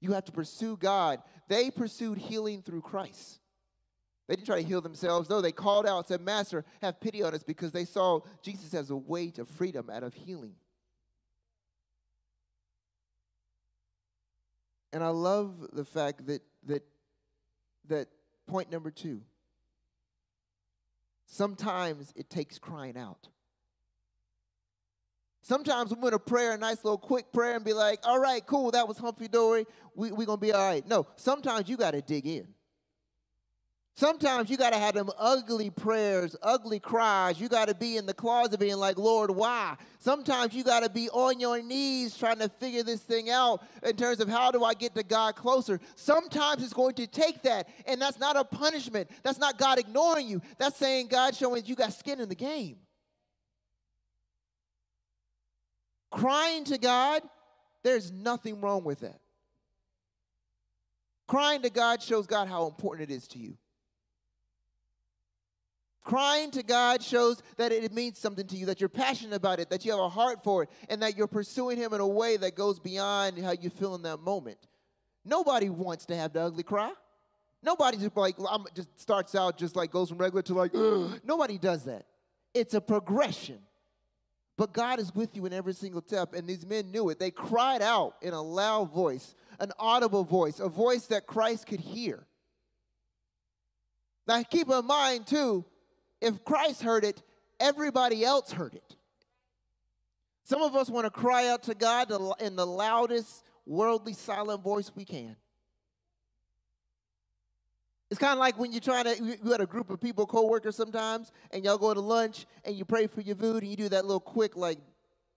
You 0.00 0.12
have 0.12 0.24
to 0.26 0.32
pursue 0.32 0.76
God. 0.76 1.22
They 1.48 1.70
pursued 1.70 2.18
healing 2.18 2.62
through 2.62 2.82
Christ. 2.82 3.40
They 4.28 4.34
didn't 4.34 4.46
try 4.46 4.60
to 4.60 4.66
heal 4.66 4.80
themselves. 4.80 5.30
No, 5.30 5.40
they 5.40 5.52
called 5.52 5.86
out, 5.86 6.06
said, 6.06 6.20
Master, 6.20 6.64
have 6.82 7.00
pity 7.00 7.22
on 7.22 7.34
us 7.34 7.42
because 7.42 7.72
they 7.72 7.86
saw 7.86 8.20
Jesus 8.42 8.74
as 8.74 8.90
a 8.90 8.96
way 8.96 9.30
to 9.30 9.44
freedom 9.44 9.88
out 9.90 10.02
of 10.02 10.12
healing. 10.12 10.54
And 14.92 15.02
I 15.04 15.08
love 15.08 15.68
the 15.72 15.84
fact 15.84 16.26
that 16.26 16.42
that 16.66 16.82
that 17.88 18.08
point 18.46 18.70
number 18.70 18.90
two. 18.90 19.22
Sometimes 21.26 22.12
it 22.16 22.30
takes 22.30 22.58
crying 22.58 22.96
out. 22.96 23.28
Sometimes 25.42 25.90
we're 25.90 26.00
going 26.00 26.12
to 26.12 26.18
pray 26.18 26.46
a 26.48 26.58
nice 26.58 26.84
little 26.84 26.98
quick 26.98 27.32
prayer 27.32 27.56
and 27.56 27.64
be 27.64 27.72
like, 27.72 28.00
all 28.04 28.18
right, 28.18 28.44
cool, 28.44 28.70
that 28.72 28.86
was 28.86 28.98
Humphrey 28.98 29.28
Dory. 29.28 29.66
We're 29.94 30.14
we 30.14 30.26
going 30.26 30.38
to 30.38 30.46
be 30.46 30.52
all 30.52 30.66
right. 30.66 30.86
No, 30.86 31.06
sometimes 31.16 31.68
you 31.68 31.76
got 31.76 31.92
to 31.92 32.02
dig 32.02 32.26
in. 32.26 32.48
Sometimes 33.98 34.48
you 34.48 34.56
got 34.56 34.72
to 34.74 34.78
have 34.78 34.94
them 34.94 35.10
ugly 35.18 35.70
prayers, 35.70 36.36
ugly 36.40 36.78
cries. 36.78 37.40
You 37.40 37.48
got 37.48 37.66
to 37.66 37.74
be 37.74 37.96
in 37.96 38.06
the 38.06 38.14
closet 38.14 38.60
being 38.60 38.76
like, 38.76 38.96
Lord, 38.96 39.28
why? 39.28 39.74
Sometimes 39.98 40.54
you 40.54 40.62
got 40.62 40.84
to 40.84 40.88
be 40.88 41.10
on 41.10 41.40
your 41.40 41.60
knees 41.60 42.16
trying 42.16 42.38
to 42.38 42.48
figure 42.48 42.84
this 42.84 43.00
thing 43.00 43.28
out 43.28 43.60
in 43.82 43.96
terms 43.96 44.20
of 44.20 44.28
how 44.28 44.52
do 44.52 44.62
I 44.62 44.74
get 44.74 44.94
to 44.94 45.02
God 45.02 45.34
closer. 45.34 45.80
Sometimes 45.96 46.62
it's 46.62 46.72
going 46.72 46.94
to 46.94 47.08
take 47.08 47.42
that, 47.42 47.66
and 47.86 48.00
that's 48.00 48.20
not 48.20 48.36
a 48.36 48.44
punishment. 48.44 49.10
That's 49.24 49.40
not 49.40 49.58
God 49.58 49.80
ignoring 49.80 50.28
you. 50.28 50.42
That's 50.58 50.76
saying 50.76 51.08
God 51.08 51.34
showing 51.34 51.66
you 51.66 51.74
got 51.74 51.92
skin 51.92 52.20
in 52.20 52.28
the 52.28 52.36
game. 52.36 52.76
Crying 56.12 56.62
to 56.66 56.78
God, 56.78 57.22
there's 57.82 58.12
nothing 58.12 58.60
wrong 58.60 58.84
with 58.84 59.00
that. 59.00 59.18
Crying 61.26 61.62
to 61.62 61.70
God 61.70 62.00
shows 62.00 62.28
God 62.28 62.46
how 62.46 62.68
important 62.68 63.10
it 63.10 63.12
is 63.12 63.26
to 63.26 63.40
you. 63.40 63.56
Crying 66.08 66.50
to 66.52 66.62
God 66.62 67.02
shows 67.02 67.42
that 67.58 67.70
it 67.70 67.92
means 67.92 68.18
something 68.18 68.46
to 68.46 68.56
you, 68.56 68.64
that 68.64 68.80
you're 68.80 68.88
passionate 68.88 69.36
about 69.36 69.60
it, 69.60 69.68
that 69.68 69.84
you 69.84 69.90
have 69.90 70.00
a 70.00 70.08
heart 70.08 70.42
for 70.42 70.62
it, 70.62 70.70
and 70.88 71.02
that 71.02 71.18
you're 71.18 71.26
pursuing 71.26 71.76
Him 71.76 71.92
in 71.92 72.00
a 72.00 72.06
way 72.06 72.38
that 72.38 72.54
goes 72.54 72.78
beyond 72.78 73.38
how 73.38 73.52
you 73.52 73.68
feel 73.68 73.94
in 73.94 74.00
that 74.04 74.16
moment. 74.20 74.56
Nobody 75.26 75.68
wants 75.68 76.06
to 76.06 76.16
have 76.16 76.32
the 76.32 76.40
ugly 76.40 76.62
cry. 76.62 76.92
Nobody 77.62 77.98
just 77.98 78.16
like 78.16 78.36
I'm, 78.48 78.64
just 78.74 78.98
starts 78.98 79.34
out 79.34 79.58
just 79.58 79.76
like 79.76 79.90
goes 79.90 80.08
from 80.08 80.16
regular 80.16 80.40
to 80.44 80.54
like. 80.54 80.74
Ugh. 80.74 81.20
Nobody 81.24 81.58
does 81.58 81.84
that. 81.84 82.06
It's 82.54 82.72
a 82.72 82.80
progression. 82.80 83.58
But 84.56 84.72
God 84.72 85.00
is 85.00 85.14
with 85.14 85.36
you 85.36 85.44
in 85.44 85.52
every 85.52 85.74
single 85.74 86.00
step. 86.00 86.32
And 86.32 86.48
these 86.48 86.64
men 86.64 86.90
knew 86.90 87.10
it. 87.10 87.18
They 87.18 87.30
cried 87.30 87.82
out 87.82 88.14
in 88.22 88.32
a 88.32 88.40
loud 88.40 88.94
voice, 88.94 89.34
an 89.60 89.72
audible 89.78 90.24
voice, 90.24 90.58
a 90.58 90.70
voice 90.70 91.04
that 91.08 91.26
Christ 91.26 91.66
could 91.66 91.80
hear. 91.80 92.24
Now, 94.26 94.42
keep 94.42 94.70
in 94.70 94.86
mind, 94.86 95.26
too, 95.26 95.66
if 96.20 96.44
Christ 96.44 96.82
heard 96.82 97.04
it, 97.04 97.22
everybody 97.60 98.24
else 98.24 98.52
heard 98.52 98.74
it. 98.74 98.96
Some 100.44 100.62
of 100.62 100.74
us 100.74 100.88
want 100.88 101.04
to 101.04 101.10
cry 101.10 101.48
out 101.48 101.64
to 101.64 101.74
God 101.74 102.10
in 102.40 102.56
the 102.56 102.66
loudest, 102.66 103.44
worldly, 103.66 104.14
silent 104.14 104.62
voice 104.62 104.90
we 104.94 105.04
can. 105.04 105.36
It's 108.10 108.18
kind 108.18 108.32
of 108.32 108.38
like 108.38 108.58
when 108.58 108.72
you're 108.72 108.80
trying 108.80 109.04
to, 109.04 109.22
you 109.22 109.36
got 109.36 109.60
a 109.60 109.66
group 109.66 109.90
of 109.90 110.00
people, 110.00 110.26
co-workers 110.26 110.74
sometimes, 110.74 111.30
and 111.50 111.62
y'all 111.62 111.76
go 111.76 111.92
to 111.92 112.00
lunch 112.00 112.46
and 112.64 112.74
you 112.74 112.86
pray 112.86 113.06
for 113.06 113.20
your 113.20 113.36
food 113.36 113.62
and 113.62 113.70
you 113.70 113.76
do 113.76 113.90
that 113.90 114.06
little 114.06 114.20
quick, 114.20 114.56
like, 114.56 114.78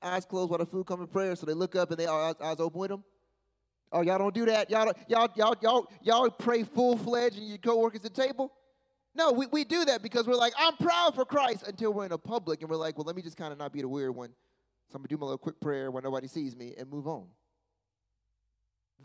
eyes 0.01 0.25
closed 0.25 0.49
while 0.49 0.57
the 0.57 0.65
food 0.65 0.85
comes 0.85 1.01
in 1.01 1.07
prayer, 1.07 1.35
so 1.35 1.45
they 1.45 1.53
look 1.53 1.75
up 1.75 1.91
and 1.91 1.99
they 1.99 2.07
are 2.07 2.29
eyes, 2.29 2.35
eyes 2.41 2.59
open 2.59 2.79
with 2.79 2.89
them. 2.89 3.03
Oh, 3.91 4.01
y'all 4.01 4.17
don't 4.17 4.33
do 4.33 4.45
that. 4.45 4.69
Y'all, 4.71 4.93
y'all, 5.09 5.29
y'all, 5.35 5.55
y'all, 5.61 5.91
y'all 6.01 6.29
pray 6.29 6.63
full 6.63 6.97
fledged 6.97 7.37
and 7.37 7.49
your 7.49 7.57
co-workers 7.57 8.05
at 8.05 8.15
the 8.15 8.21
table. 8.21 8.53
No, 9.13 9.31
we, 9.31 9.45
we 9.47 9.63
do 9.63 9.83
that 9.85 10.01
because 10.01 10.25
we're 10.25 10.35
like, 10.35 10.53
I'm 10.57 10.77
proud 10.77 11.15
for 11.15 11.25
Christ 11.25 11.67
until 11.67 11.93
we're 11.93 12.05
in 12.05 12.13
a 12.13 12.17
public 12.17 12.61
and 12.61 12.69
we're 12.69 12.77
like, 12.77 12.97
well, 12.97 13.05
let 13.05 13.15
me 13.15 13.21
just 13.21 13.37
kind 13.37 13.51
of 13.51 13.59
not 13.59 13.73
be 13.73 13.81
the 13.81 13.87
weird 13.87 14.15
one. 14.15 14.29
So 14.89 14.95
I'm 14.95 15.01
gonna 15.01 15.09
do 15.09 15.17
my 15.17 15.25
little 15.25 15.37
quick 15.37 15.59
prayer 15.59 15.91
when 15.91 16.03
nobody 16.03 16.27
sees 16.27 16.55
me 16.55 16.73
and 16.77 16.89
move 16.89 17.07
on. 17.07 17.27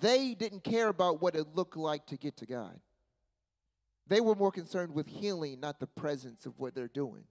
They 0.00 0.34
didn't 0.34 0.62
care 0.62 0.88
about 0.88 1.22
what 1.22 1.34
it 1.34 1.54
looked 1.54 1.76
like 1.76 2.06
to 2.06 2.16
get 2.16 2.36
to 2.38 2.46
God. 2.46 2.78
They 4.08 4.20
were 4.20 4.34
more 4.34 4.52
concerned 4.52 4.94
with 4.94 5.08
healing, 5.08 5.58
not 5.60 5.80
the 5.80 5.86
presence 5.86 6.46
of 6.46 6.58
what 6.58 6.74
they're 6.74 6.88
doing. 6.88 7.24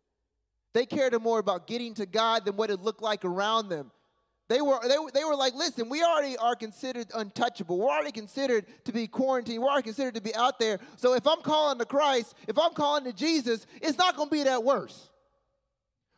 They 0.73 0.85
cared 0.85 1.19
more 1.21 1.39
about 1.39 1.67
getting 1.67 1.93
to 1.95 2.05
God 2.05 2.43
than 2.43 2.57
what 2.57 2.69
it 2.69 2.81
looked 2.81 3.01
like 3.01 3.23
around 3.23 3.69
them. 3.69 3.91
They 4.47 4.61
were, 4.61 4.79
they, 4.83 4.97
they 5.13 5.23
were 5.23 5.35
like, 5.35 5.55
listen, 5.55 5.89
we 5.89 6.03
already 6.03 6.37
are 6.37 6.55
considered 6.55 7.07
untouchable. 7.15 7.79
We're 7.79 7.89
already 7.89 8.11
considered 8.11 8.65
to 8.85 8.91
be 8.91 9.07
quarantined. 9.07 9.61
We're 9.61 9.69
already 9.69 9.85
considered 9.85 10.15
to 10.15 10.21
be 10.21 10.35
out 10.35 10.59
there. 10.59 10.79
So 10.97 11.15
if 11.15 11.25
I'm 11.25 11.41
calling 11.41 11.79
to 11.79 11.85
Christ, 11.85 12.35
if 12.47 12.59
I'm 12.59 12.73
calling 12.73 13.05
to 13.05 13.13
Jesus, 13.13 13.65
it's 13.81 13.97
not 13.97 14.15
going 14.15 14.29
to 14.29 14.33
be 14.33 14.43
that 14.43 14.63
worse. 14.63 15.09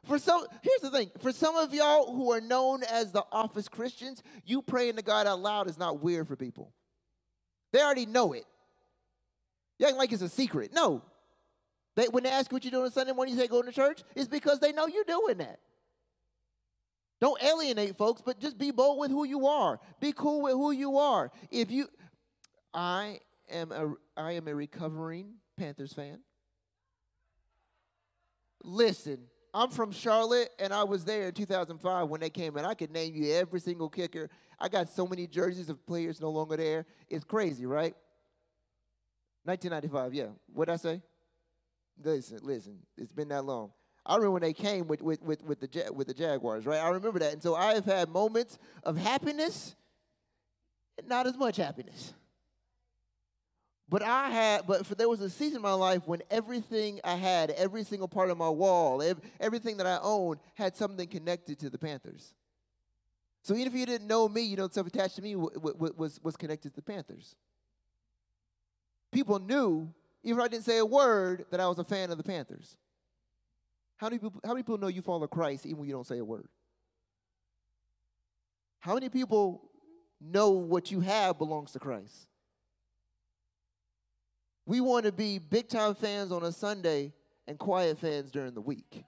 For 0.06 0.20
some, 0.20 0.46
here's 0.62 0.82
the 0.82 0.92
thing. 0.92 1.10
For 1.20 1.32
some 1.32 1.56
of 1.56 1.74
y'all 1.74 2.14
who 2.14 2.32
are 2.32 2.42
known 2.42 2.84
as 2.84 3.14
the 3.14 3.24
office 3.32 3.70
Christians, 3.70 4.22
you 4.46 4.62
praying 4.62 4.98
to 4.98 5.02
God 5.02 5.26
out 5.26 5.40
loud 5.40 5.70
is 5.70 5.78
not 5.78 6.02
weird 6.02 6.28
for 6.28 6.36
people. 6.36 6.74
They 7.72 7.82
already 7.82 8.06
know 8.06 8.34
it. 8.34 8.46
You 9.80 9.88
act 9.88 9.98
like 9.98 10.12
it's 10.12 10.22
a 10.22 10.30
secret. 10.30 10.72
No. 10.74 11.02
They, 11.96 12.08
when 12.08 12.24
they 12.24 12.30
ask 12.30 12.52
what 12.52 12.64
you're 12.64 12.72
doing 12.72 12.86
on 12.86 12.92
Sunday 12.92 13.14
morning, 13.14 13.36
you 13.36 13.42
say 13.42 13.48
going 13.48 13.66
to 13.66 13.72
church, 13.72 14.04
it's 14.16 14.28
because 14.28 14.60
they 14.60 14.72
know 14.72 14.88
you're 14.88 15.04
doing 15.04 15.38
that. 15.38 15.60
Don't 17.20 17.42
alienate 17.42 17.98
folks, 17.98 18.22
but 18.22 18.40
just 18.40 18.58
be 18.58 18.72
bold 18.72 19.00
with 19.00 19.10
who 19.12 19.26
you 19.26 19.48
are. 19.48 19.80
Be 20.00 20.12
cool 20.12 20.44
with 20.44 20.54
who 20.54 20.72
you 20.72 20.98
are. 20.98 21.32
If 21.50 21.72
you, 21.72 21.88
I 22.74 23.20
am 23.50 23.72
a, 23.72 23.94
I 24.16 24.34
am 24.34 24.48
a 24.48 24.54
recovering 24.54 25.34
Panthers 25.58 25.94
fan. 25.94 26.20
Listen, 28.64 29.20
I'm 29.54 29.70
from 29.70 29.92
Charlotte, 29.92 30.50
and 30.60 30.72
I 30.72 30.84
was 30.84 31.06
there 31.06 31.30
in 31.30 31.34
2005 31.34 32.10
when 32.10 32.22
they 32.22 32.30
came, 32.30 32.58
and 32.58 32.68
I 32.68 32.76
could 32.76 32.92
name 32.92 33.16
you 33.16 33.34
every 33.34 33.60
single 33.60 33.90
kicker. 33.90 34.30
I 34.60 34.68
got 34.70 34.90
so 34.90 35.08
many 35.08 35.26
jerseys 35.26 35.70
of 35.70 35.84
players 35.88 36.22
no 36.22 36.30
longer 36.30 36.58
there. 36.58 36.86
It's 37.10 37.24
crazy, 37.24 37.66
right? 37.66 37.96
1995, 39.46 40.14
yeah. 40.14 40.28
What'd 40.54 40.74
I 40.74 40.78
say? 40.78 41.02
Listen, 42.04 42.40
listen, 42.44 42.78
it's 42.98 43.12
been 43.12 43.30
that 43.30 43.46
long. 43.46 43.72
I 44.08 44.16
remember 44.16 44.32
when 44.32 44.42
they 44.42 44.54
came 44.54 44.88
with, 44.88 45.02
with, 45.02 45.22
with, 45.22 45.44
with, 45.44 45.60
the, 45.60 45.92
with 45.94 46.08
the 46.08 46.14
Jaguars, 46.14 46.66
right? 46.66 46.80
I 46.80 46.90
remember 46.90 47.20
that. 47.20 47.34
And 47.34 47.44
so 47.44 47.56
I 47.56 47.74
have 47.74 47.86
had 47.86 48.10
moments 48.10 48.58
of 48.84 48.98
happiness 48.98 49.76
not 51.08 51.28
as 51.28 51.38
much 51.38 51.58
happiness. 51.58 52.14
But 53.88 54.02
I 54.02 54.30
had, 54.30 54.66
but 54.66 54.86
for, 54.86 54.96
there 54.96 55.08
was 55.08 55.22
a 55.22 55.30
season 55.30 55.58
in 55.58 55.62
my 55.62 55.74
life 55.74 56.02
when 56.06 56.22
everything 56.32 57.00
I 57.04 57.16
had, 57.16 57.52
every 57.52 57.84
single 57.84 58.08
part 58.08 58.32
of 58.32 58.38
my 58.38 58.50
wall, 58.50 59.04
every, 59.04 59.24
everything 59.40 59.78
that 59.78 59.86
I 59.86 60.00
owned 60.02 60.40
had 60.56 60.76
something 60.76 61.08
connected 61.08 61.60
to 61.60 61.70
the 61.70 61.78
Panthers. 61.78 62.34
So 63.44 63.54
even 63.54 63.68
if 63.68 63.76
you 63.76 63.86
didn't 63.86 64.08
know 64.08 64.28
me, 64.28 64.42
you 64.42 64.58
know, 64.58 64.68
stuff 64.68 64.88
attached 64.88 65.18
to 65.18 65.22
me 65.22 65.34
w- 65.34 65.54
w- 65.54 65.94
was, 65.96 66.20
was 66.24 66.36
connected 66.36 66.72
to 66.72 66.76
the 66.78 66.82
Panthers 66.82 67.36
people 69.12 69.40
knew, 69.40 69.92
even 70.24 70.40
if 70.40 70.46
I 70.46 70.48
didn't 70.48 70.66
say 70.66 70.78
a 70.78 70.86
word, 70.86 71.46
that 71.52 71.60
I 71.60 71.68
was 71.68 71.80
a 71.80 71.84
fan 71.84 72.12
of 72.12 72.18
the 72.18 72.24
Panthers. 72.24 72.76
How 73.98 74.08
many 74.08 74.20
people, 74.20 74.40
how 74.46 74.54
many 74.54 74.64
people 74.64 74.78
know 74.78 74.88
you 74.88 75.02
follow 75.02 75.28
Christ 75.28 75.66
even 75.66 75.80
when 75.80 75.88
you 75.88 75.94
don't 75.96 76.08
say 76.08 76.20
a 76.20 76.26
word? 76.26 76.48
How 78.80 78.94
many 78.94 79.10
people 79.10 79.68
know 80.22 80.52
what 80.52 80.92
you 80.92 81.00
have 81.02 81.38
belongs 81.38 81.72
to 81.74 81.80
Christ. 81.80 82.28
We 84.66 84.82
want 84.82 85.06
to 85.06 85.12
be 85.12 85.40
big 85.40 85.70
time 85.70 85.96
fans 85.96 86.32
on 86.32 86.44
a 86.44 86.52
Sunday 86.52 87.14
and 87.48 87.58
quiet 87.58 88.00
fans 88.00 88.32
during 88.32 88.54
the 88.54 88.62
week. 88.62 89.04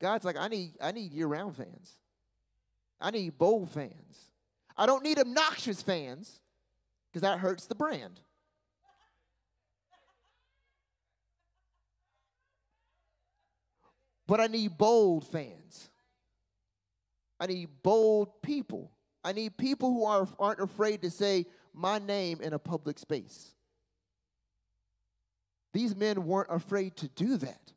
God's 0.00 0.24
like, 0.24 0.36
I 0.38 0.48
need, 0.48 0.72
I 0.80 0.92
need 0.92 1.12
year 1.12 1.26
round 1.26 1.56
fans. 1.56 1.92
I 3.00 3.10
need 3.10 3.36
bold 3.36 3.70
fans. 3.70 4.30
I 4.76 4.86
don't 4.86 5.04
need 5.04 5.18
obnoxious 5.18 5.82
fans 5.82 6.40
because 7.10 7.22
that 7.22 7.38
hurts 7.38 7.66
the 7.66 7.74
brand. 7.74 8.20
But 14.26 14.40
I 14.40 14.46
need 14.46 14.78
bold 14.78 15.26
fans. 15.26 15.90
I 17.38 17.46
need 17.46 17.68
bold 17.82 18.42
people. 18.42 18.90
I 19.22 19.32
need 19.32 19.56
people 19.56 19.92
who 19.92 20.04
are, 20.04 20.28
aren't 20.38 20.60
afraid 20.60 21.02
to 21.02 21.10
say 21.10 21.46
my 21.72 21.98
name 21.98 22.40
in 22.40 22.52
a 22.52 22.58
public 22.58 22.98
space. 22.98 23.54
These 25.72 25.96
men 25.96 26.24
weren't 26.24 26.50
afraid 26.50 26.96
to 26.98 27.08
do 27.08 27.36
that. 27.38 27.72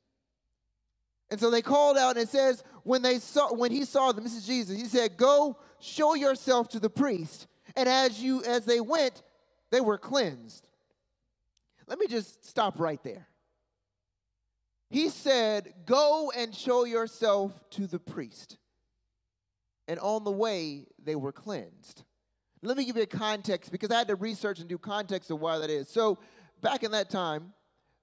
And 1.30 1.40
so 1.40 1.50
they 1.50 1.62
called 1.62 1.98
out 1.98 2.16
and 2.16 2.24
it 2.24 2.30
says, 2.30 2.64
when 2.84 3.02
they 3.02 3.20
saw 3.20 3.54
when 3.54 3.72
he 3.72 3.84
saw 3.84 4.12
them, 4.12 4.24
this 4.24 4.36
is 4.36 4.46
Jesus, 4.46 4.78
he 4.78 4.86
said, 4.86 5.18
Go 5.18 5.58
show 5.80 6.14
yourself 6.16 6.70
to 6.70 6.80
the 6.80 6.90
priest. 6.90 7.48
And 7.76 7.90
as 7.90 8.22
you 8.22 8.44
as 8.46 8.66
they 8.66 8.80
went, 8.80 9.24
they 9.72 9.82
were 9.82 9.98
cleansed. 9.98 10.68
Let 11.88 12.00
me 12.00 12.08
just 12.08 12.46
stop 12.46 12.80
right 12.80 13.02
there. 13.04 13.28
He 14.90 15.10
said, 15.10 15.74
Go 15.86 16.32
and 16.36 16.56
show 16.56 16.86
yourself 16.86 17.54
to 17.72 17.88
the 17.88 18.00
priest. 18.00 18.58
And 19.88 20.00
on 20.00 20.24
the 20.24 20.32
way, 20.32 20.86
they 21.04 21.16
were 21.16 21.32
cleansed. 21.32 22.04
Let 22.62 22.76
me 22.76 22.86
give 22.86 22.98
you 22.98 23.04
a 23.04 23.06
context 23.06 23.72
because 23.72 23.92
I 23.92 23.98
had 24.00 24.08
to 24.08 24.16
research 24.16 24.60
and 24.60 24.68
do 24.68 24.78
context 24.78 25.32
of 25.32 25.40
why 25.40 25.60
that 25.60 25.70
is. 25.70 25.90
So, 25.90 26.18
back 26.62 26.84
in 26.84 26.92
that 26.92 27.10
time, 27.10 27.54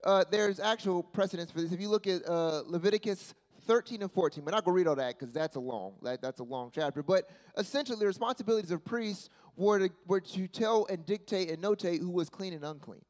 uh, 0.05 0.25
there's 0.31 0.61
actual 0.61 1.03
precedence 1.03 1.51
for 1.51 1.61
this. 1.61 1.73
If 1.73 1.81
you 1.81 1.89
look 1.89 2.07
at 2.07 2.27
uh, 2.29 2.63
Leviticus 2.67 3.35
13 3.67 4.03
and 4.03 4.13
14, 4.13 4.45
we're 4.45 4.53
not 4.53 4.65
going 4.65 4.75
to 4.75 4.77
read 4.77 4.87
all 4.87 4.97
that 4.97 5.19
because 5.19 5.33
that's 5.33 5.57
a 5.57 5.61
long 5.61 5.95
that, 6.03 6.21
that's 6.23 6.41
a 6.41 6.45
long 6.45 6.71
chapter. 6.73 7.03
But 7.03 7.29
essentially, 7.57 7.99
the 7.99 8.07
responsibilities 8.07 8.71
of 8.71 8.85
priests 8.85 9.29
were 9.57 9.89
to, 9.89 9.91
were 10.07 10.21
to 10.21 10.47
tell 10.47 10.87
and 10.87 11.05
dictate 11.05 11.51
and 11.51 11.63
notate 11.63 12.01
who 12.01 12.11
was 12.11 12.29
clean 12.29 12.53
and 12.53 12.65
unclean, 12.65 13.03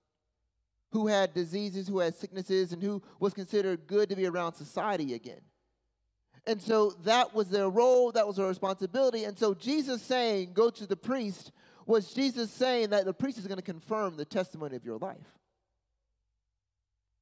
who 0.94 1.08
had 1.08 1.34
diseases, 1.34 1.88
who 1.88 1.98
had 1.98 2.14
sicknesses, 2.14 2.72
and 2.72 2.80
who 2.80 3.02
was 3.18 3.34
considered 3.34 3.84
good 3.88 4.08
to 4.08 4.14
be 4.14 4.26
around 4.26 4.54
society 4.54 5.14
again. 5.14 5.40
And 6.46 6.62
so 6.62 6.90
that 7.02 7.34
was 7.34 7.50
their 7.50 7.68
role, 7.68 8.12
that 8.12 8.24
was 8.24 8.36
their 8.36 8.46
responsibility. 8.46 9.24
And 9.24 9.36
so 9.36 9.54
Jesus 9.54 10.00
saying, 10.02 10.52
go 10.54 10.70
to 10.70 10.86
the 10.86 10.94
priest, 10.94 11.50
was 11.84 12.14
Jesus 12.14 12.48
saying 12.52 12.90
that 12.90 13.06
the 13.06 13.12
priest 13.12 13.38
is 13.38 13.48
going 13.48 13.58
to 13.58 13.62
confirm 13.62 14.16
the 14.16 14.24
testimony 14.24 14.76
of 14.76 14.84
your 14.84 14.98
life. 14.98 15.16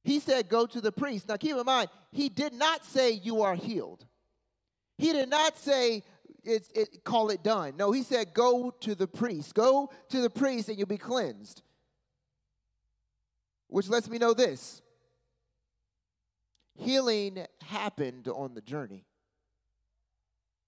He 0.03 0.19
said, 0.19 0.49
go 0.49 0.67
to 0.67 0.79
the 0.79 0.91
priest. 0.91 1.27
Now 1.27 1.37
keep 1.37 1.57
in 1.57 1.65
mind, 1.65 1.89
he 2.11 2.29
did 2.29 2.53
not 2.53 2.85
say 2.85 3.13
you 3.13 3.41
are 3.41 3.55
healed. 3.55 4.05
He 4.99 5.13
did 5.13 5.29
not 5.29 5.57
say, 5.57 6.03
it, 6.43 7.03
call 7.03 7.31
it 7.31 7.41
done. 7.41 7.73
No, 7.75 7.91
he 7.91 8.03
said, 8.03 8.35
go 8.35 8.69
to 8.81 8.93
the 8.93 9.07
priest. 9.07 9.55
Go 9.55 9.89
to 10.09 10.21
the 10.21 10.29
priest 10.29 10.69
and 10.69 10.77
you'll 10.77 10.85
be 10.85 10.97
cleansed. 10.97 11.63
Which 13.73 13.89
lets 13.89 14.07
me 14.07 14.19
know 14.19 14.35
this 14.35 14.83
healing 16.75 17.43
happened 17.65 18.27
on 18.27 18.53
the 18.53 18.61
journey. 18.61 19.03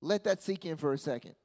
Let 0.02 0.24
that 0.24 0.42
sink 0.42 0.66
in 0.66 0.76
for 0.76 0.92
a 0.92 0.98
second. 0.98 1.36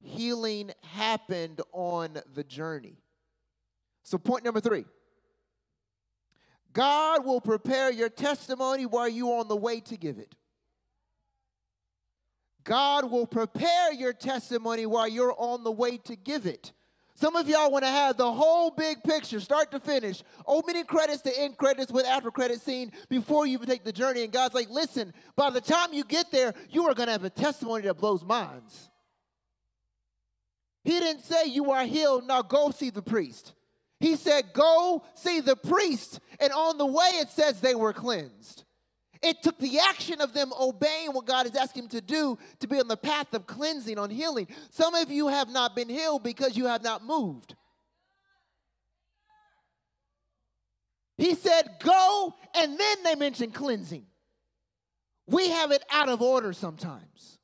Healing 0.00 0.72
happened 0.82 1.60
on 1.70 2.18
the 2.34 2.42
journey. 2.42 2.96
So, 4.02 4.18
point 4.18 4.44
number 4.44 4.58
three 4.58 4.84
God 6.72 7.24
will 7.24 7.40
prepare 7.40 7.92
your 7.92 8.08
testimony 8.08 8.84
while 8.84 9.08
you're 9.08 9.38
on 9.38 9.46
the 9.46 9.54
way 9.54 9.78
to 9.78 9.96
give 9.96 10.18
it. 10.18 10.34
God 12.64 13.12
will 13.12 13.28
prepare 13.28 13.92
your 13.92 14.12
testimony 14.12 14.86
while 14.86 15.06
you're 15.06 15.36
on 15.38 15.62
the 15.62 15.70
way 15.70 15.98
to 15.98 16.16
give 16.16 16.46
it. 16.46 16.72
Some 17.14 17.36
of 17.36 17.48
y'all 17.48 17.70
want 17.70 17.84
to 17.84 17.90
have 17.90 18.16
the 18.16 18.32
whole 18.32 18.70
big 18.70 19.02
picture, 19.02 19.38
start 19.38 19.70
to 19.72 19.80
finish, 19.80 20.22
opening 20.46 20.84
credits 20.84 21.22
to 21.22 21.38
end 21.38 21.56
credits 21.56 21.92
with 21.92 22.06
after 22.06 22.30
credit 22.30 22.60
scene 22.60 22.90
before 23.08 23.46
you 23.46 23.54
even 23.54 23.68
take 23.68 23.84
the 23.84 23.92
journey. 23.92 24.24
And 24.24 24.32
God's 24.32 24.54
like, 24.54 24.70
listen, 24.70 25.12
by 25.36 25.50
the 25.50 25.60
time 25.60 25.92
you 25.92 26.04
get 26.04 26.32
there, 26.32 26.54
you 26.70 26.88
are 26.88 26.94
going 26.94 27.06
to 27.06 27.12
have 27.12 27.24
a 27.24 27.30
testimony 27.30 27.84
that 27.84 27.94
blows 27.94 28.24
minds. 28.24 28.90
He 30.84 30.98
didn't 30.98 31.22
say 31.22 31.46
you 31.46 31.70
are 31.70 31.84
healed, 31.84 32.26
now 32.26 32.42
go 32.42 32.70
see 32.70 32.90
the 32.90 33.02
priest. 33.02 33.52
He 34.00 34.16
said, 34.16 34.52
go 34.52 35.04
see 35.14 35.40
the 35.40 35.54
priest. 35.54 36.18
And 36.40 36.52
on 36.52 36.76
the 36.76 36.86
way, 36.86 37.06
it 37.14 37.28
says 37.28 37.60
they 37.60 37.76
were 37.76 37.92
cleansed. 37.92 38.64
It 39.22 39.42
took 39.42 39.58
the 39.58 39.78
action 39.78 40.20
of 40.20 40.32
them 40.32 40.52
obeying 40.58 41.12
what 41.12 41.26
God 41.26 41.46
is 41.46 41.54
asking 41.54 41.82
them 41.82 41.90
to 41.90 42.00
do 42.00 42.38
to 42.58 42.66
be 42.66 42.80
on 42.80 42.88
the 42.88 42.96
path 42.96 43.32
of 43.34 43.46
cleansing, 43.46 43.98
on 43.98 44.10
healing. 44.10 44.48
Some 44.70 44.94
of 44.94 45.10
you 45.10 45.28
have 45.28 45.48
not 45.48 45.76
been 45.76 45.88
healed 45.88 46.22
because 46.24 46.56
you 46.56 46.66
have 46.66 46.82
not 46.82 47.04
moved. 47.04 47.54
He 51.16 51.34
said, 51.34 51.76
Go, 51.80 52.34
and 52.54 52.78
then 52.78 52.96
they 53.04 53.14
mentioned 53.14 53.54
cleansing. 53.54 54.06
We 55.28 55.50
have 55.50 55.70
it 55.70 55.84
out 55.90 56.08
of 56.08 56.20
order 56.20 56.52
sometimes. 56.52 57.38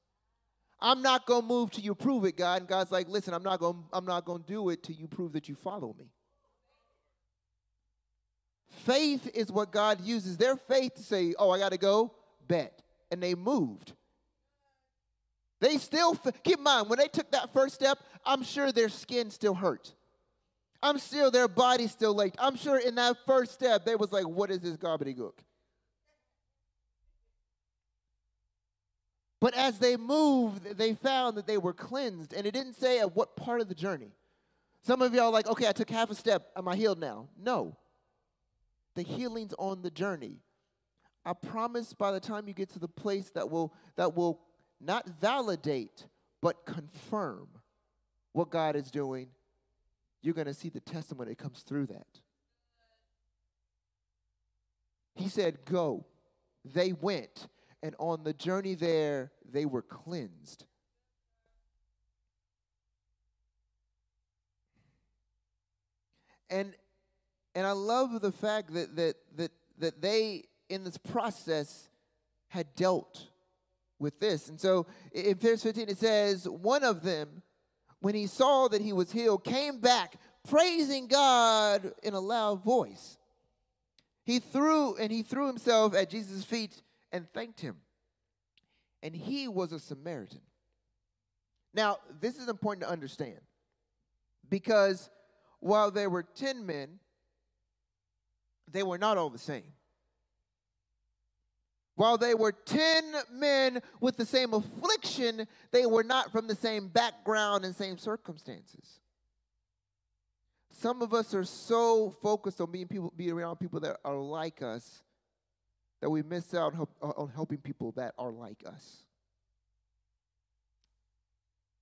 I'm 0.80 1.02
not 1.02 1.26
going 1.26 1.42
to 1.42 1.48
move 1.48 1.70
till 1.70 1.84
you 1.84 1.94
prove 1.94 2.24
it, 2.24 2.36
God. 2.36 2.62
And 2.62 2.68
God's 2.68 2.92
like, 2.92 3.08
listen, 3.08 3.34
I'm 3.34 3.42
not 3.42 3.58
going 3.60 3.84
I'm 3.92 4.04
not 4.04 4.24
going 4.24 4.42
to 4.42 4.46
do 4.46 4.68
it 4.70 4.82
till 4.82 4.96
you 4.96 5.08
prove 5.08 5.32
that 5.32 5.48
you 5.48 5.54
follow 5.54 5.94
me. 5.98 6.10
Faith 8.70 9.31
is 9.35 9.50
what 9.50 9.70
God 9.72 10.00
uses 10.00 10.37
their 10.37 10.57
faith 10.57 10.94
to 10.94 11.02
say, 11.02 11.35
oh, 11.38 11.50
I 11.50 11.59
got 11.59 11.72
to 11.72 11.78
go, 11.78 12.12
bet. 12.46 12.83
And 13.11 13.22
they 13.22 13.35
moved. 13.35 13.92
They 15.61 15.78
still, 15.78 16.14
keep 16.44 16.59
in 16.59 16.62
mind, 16.62 16.88
when 16.88 16.98
they 16.98 17.09
took 17.09 17.31
that 17.33 17.52
first 17.52 17.74
step, 17.74 17.98
I'm 18.24 18.42
sure 18.42 18.70
their 18.70 18.88
skin 18.88 19.31
still 19.31 19.54
hurt. 19.54 19.92
I'm 20.81 20.98
sure 20.98 21.31
their 21.31 21.48
body 21.48 21.88
still 21.88 22.20
ached. 22.22 22.37
I'm 22.38 22.57
sure 22.57 22.78
in 22.78 22.94
that 22.94 23.16
first 23.26 23.52
step, 23.52 23.85
they 23.85 23.96
was 23.96 24.12
like, 24.12 24.28
what 24.28 24.50
is 24.50 24.61
this 24.61 24.76
gobbledygook? 24.76 25.33
But 29.40 29.54
as 29.54 29.78
they 29.78 29.96
moved, 29.96 30.76
they 30.76 30.94
found 30.94 31.37
that 31.37 31.46
they 31.46 31.59
were 31.59 31.72
cleansed. 31.72 32.33
And 32.33 32.46
it 32.46 32.52
didn't 32.52 32.74
say 32.74 33.00
at 33.00 33.16
what 33.16 33.37
part 33.37 33.61
of 33.61 33.68
the 33.68 33.74
journey. 33.74 34.12
Some 34.83 35.02
of 35.02 35.14
y'all 35.14 35.33
like, 35.33 35.48
okay, 35.48 35.66
I 35.66 35.72
took 35.72 35.90
half 35.90 36.11
a 36.11 36.14
step. 36.14 36.50
Am 36.57 36.68
I 36.68 36.76
healed 36.76 37.00
now? 37.00 37.28
No 37.40 37.76
the 38.98 39.04
healing's 39.04 39.54
on 39.61 39.80
the 39.80 39.90
journey. 39.92 40.40
I 41.24 41.32
promise 41.32 41.92
by 41.92 42.11
the 42.11 42.18
time 42.18 42.48
you 42.48 42.52
get 42.52 42.70
to 42.70 42.80
the 42.80 42.88
place 42.88 43.30
that 43.30 43.48
will 43.48 43.72
that 43.94 44.16
will 44.16 44.40
not 44.80 45.06
validate 45.20 46.06
but 46.42 46.66
confirm 46.66 47.46
what 48.32 48.50
God 48.50 48.74
is 48.74 48.90
doing, 48.90 49.28
you're 50.20 50.34
going 50.34 50.48
to 50.48 50.54
see 50.54 50.68
the 50.68 50.80
testimony 50.80 51.30
that 51.30 51.38
comes 51.38 51.61
through 51.61 51.87
that. 51.87 52.06
He 55.14 55.28
said, 55.28 55.64
Go. 55.64 56.04
They 56.64 56.92
went, 56.92 57.46
and 57.84 57.94
on 58.00 58.24
the 58.24 58.32
journey 58.32 58.74
there, 58.74 59.30
they 59.48 59.64
were 59.64 59.82
cleansed. 59.82 60.66
And 66.50 66.74
and 67.58 67.66
I 67.66 67.72
love 67.72 68.20
the 68.20 68.30
fact 68.30 68.72
that, 68.74 68.94
that, 68.94 69.16
that, 69.34 69.50
that 69.78 70.00
they, 70.00 70.44
in 70.68 70.84
this 70.84 70.96
process, 70.96 71.88
had 72.46 72.72
dealt 72.76 73.26
with 73.98 74.20
this. 74.20 74.48
And 74.48 74.60
so 74.60 74.86
in 75.10 75.34
verse 75.34 75.64
15, 75.64 75.88
it 75.88 75.98
says, 75.98 76.48
One 76.48 76.84
of 76.84 77.02
them, 77.02 77.42
when 77.98 78.14
he 78.14 78.28
saw 78.28 78.68
that 78.68 78.80
he 78.80 78.92
was 78.92 79.10
healed, 79.10 79.42
came 79.42 79.80
back 79.80 80.20
praising 80.48 81.08
God 81.08 81.92
in 82.04 82.14
a 82.14 82.20
loud 82.20 82.62
voice. 82.62 83.18
He 84.22 84.38
threw 84.38 84.94
and 84.94 85.10
he 85.10 85.24
threw 85.24 85.48
himself 85.48 85.96
at 85.96 86.10
Jesus' 86.10 86.44
feet 86.44 86.80
and 87.10 87.28
thanked 87.32 87.60
him. 87.60 87.78
And 89.02 89.16
he 89.16 89.48
was 89.48 89.72
a 89.72 89.80
Samaritan. 89.80 90.42
Now, 91.74 91.96
this 92.20 92.38
is 92.38 92.46
important 92.46 92.86
to 92.86 92.92
understand 92.92 93.40
because 94.48 95.10
while 95.58 95.90
there 95.90 96.08
were 96.08 96.22
10 96.22 96.64
men, 96.64 97.00
they 98.72 98.83
were 98.83 98.98
not 98.98 99.18
all 99.18 99.31
the 99.31 99.38
same. 99.38 99.72
While 101.96 102.16
they 102.16 102.35
were 102.35 102.52
10 102.52 103.12
men 103.33 103.83
with 104.00 104.16
the 104.16 104.24
same 104.24 104.54
affliction, 104.54 105.48
they 105.72 105.85
were 105.85 106.04
not 106.04 106.31
from 106.31 106.46
the 106.46 106.54
same 106.54 106.87
background 106.87 107.64
and 107.64 107.74
same 107.74 107.98
circumstances. 107.98 109.00
Some 110.70 111.02
of 111.02 111.12
us 111.12 111.35
are 111.35 111.42
so 111.42 112.11
focused 112.22 112.61
on 112.61 112.70
being 112.70 112.87
people, 112.87 113.12
being 113.16 113.33
around 113.33 113.57
people 113.57 113.81
that 113.81 113.96
are 114.04 114.14
like 114.14 114.62
us 114.62 115.02
that 116.00 116.09
we 116.09 116.22
miss 116.22 116.54
out 116.54 116.74
uh, 117.02 117.07
on 117.07 117.31
helping 117.35 117.59
people 117.59 117.90
that 117.96 118.14
are 118.16 118.31
like 118.31 118.62
us. 118.64 118.98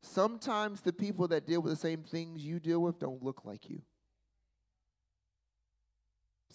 Sometimes 0.03 0.81
the 0.81 0.95
people 0.95 1.29
that 1.29 1.47
deal 1.47 1.61
with 1.61 1.73
the 1.73 1.79
same 1.79 2.03
things 2.03 2.43
you 2.43 2.59
deal 2.59 2.81
with 2.81 2.99
don't 2.99 3.23
look 3.23 3.45
like 3.45 3.69
you. 3.69 3.83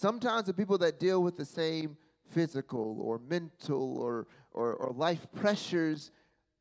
Sometimes 0.01 0.47
the 0.47 0.53
people 0.55 0.79
that 0.79 0.99
deal 0.99 1.21
with 1.21 1.37
the 1.37 1.45
same 1.45 1.95
physical 2.31 2.99
or 2.99 3.19
mental 3.19 3.99
or, 3.99 4.25
or, 4.51 4.73
or 4.73 4.93
life 4.93 5.27
pressures 5.35 6.09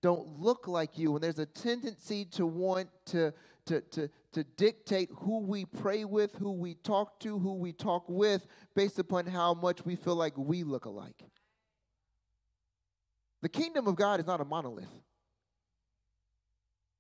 don't 0.02 0.38
look 0.38 0.68
like 0.68 0.98
you. 0.98 1.14
And 1.14 1.24
there's 1.24 1.38
a 1.38 1.46
tendency 1.46 2.26
to 2.32 2.44
want 2.44 2.90
to, 3.06 3.32
to, 3.64 3.80
to, 3.80 4.10
to 4.32 4.44
dictate 4.58 5.08
who 5.20 5.38
we 5.38 5.64
pray 5.64 6.04
with, 6.04 6.34
who 6.34 6.52
we 6.52 6.74
talk 6.74 7.18
to, 7.20 7.38
who 7.38 7.54
we 7.54 7.72
talk 7.72 8.04
with, 8.08 8.46
based 8.76 8.98
upon 8.98 9.24
how 9.24 9.54
much 9.54 9.86
we 9.86 9.96
feel 9.96 10.16
like 10.16 10.36
we 10.36 10.62
look 10.62 10.84
alike. 10.84 11.24
The 13.40 13.48
kingdom 13.48 13.86
of 13.86 13.96
God 13.96 14.20
is 14.20 14.26
not 14.26 14.42
a 14.42 14.44
monolith. 14.44 14.84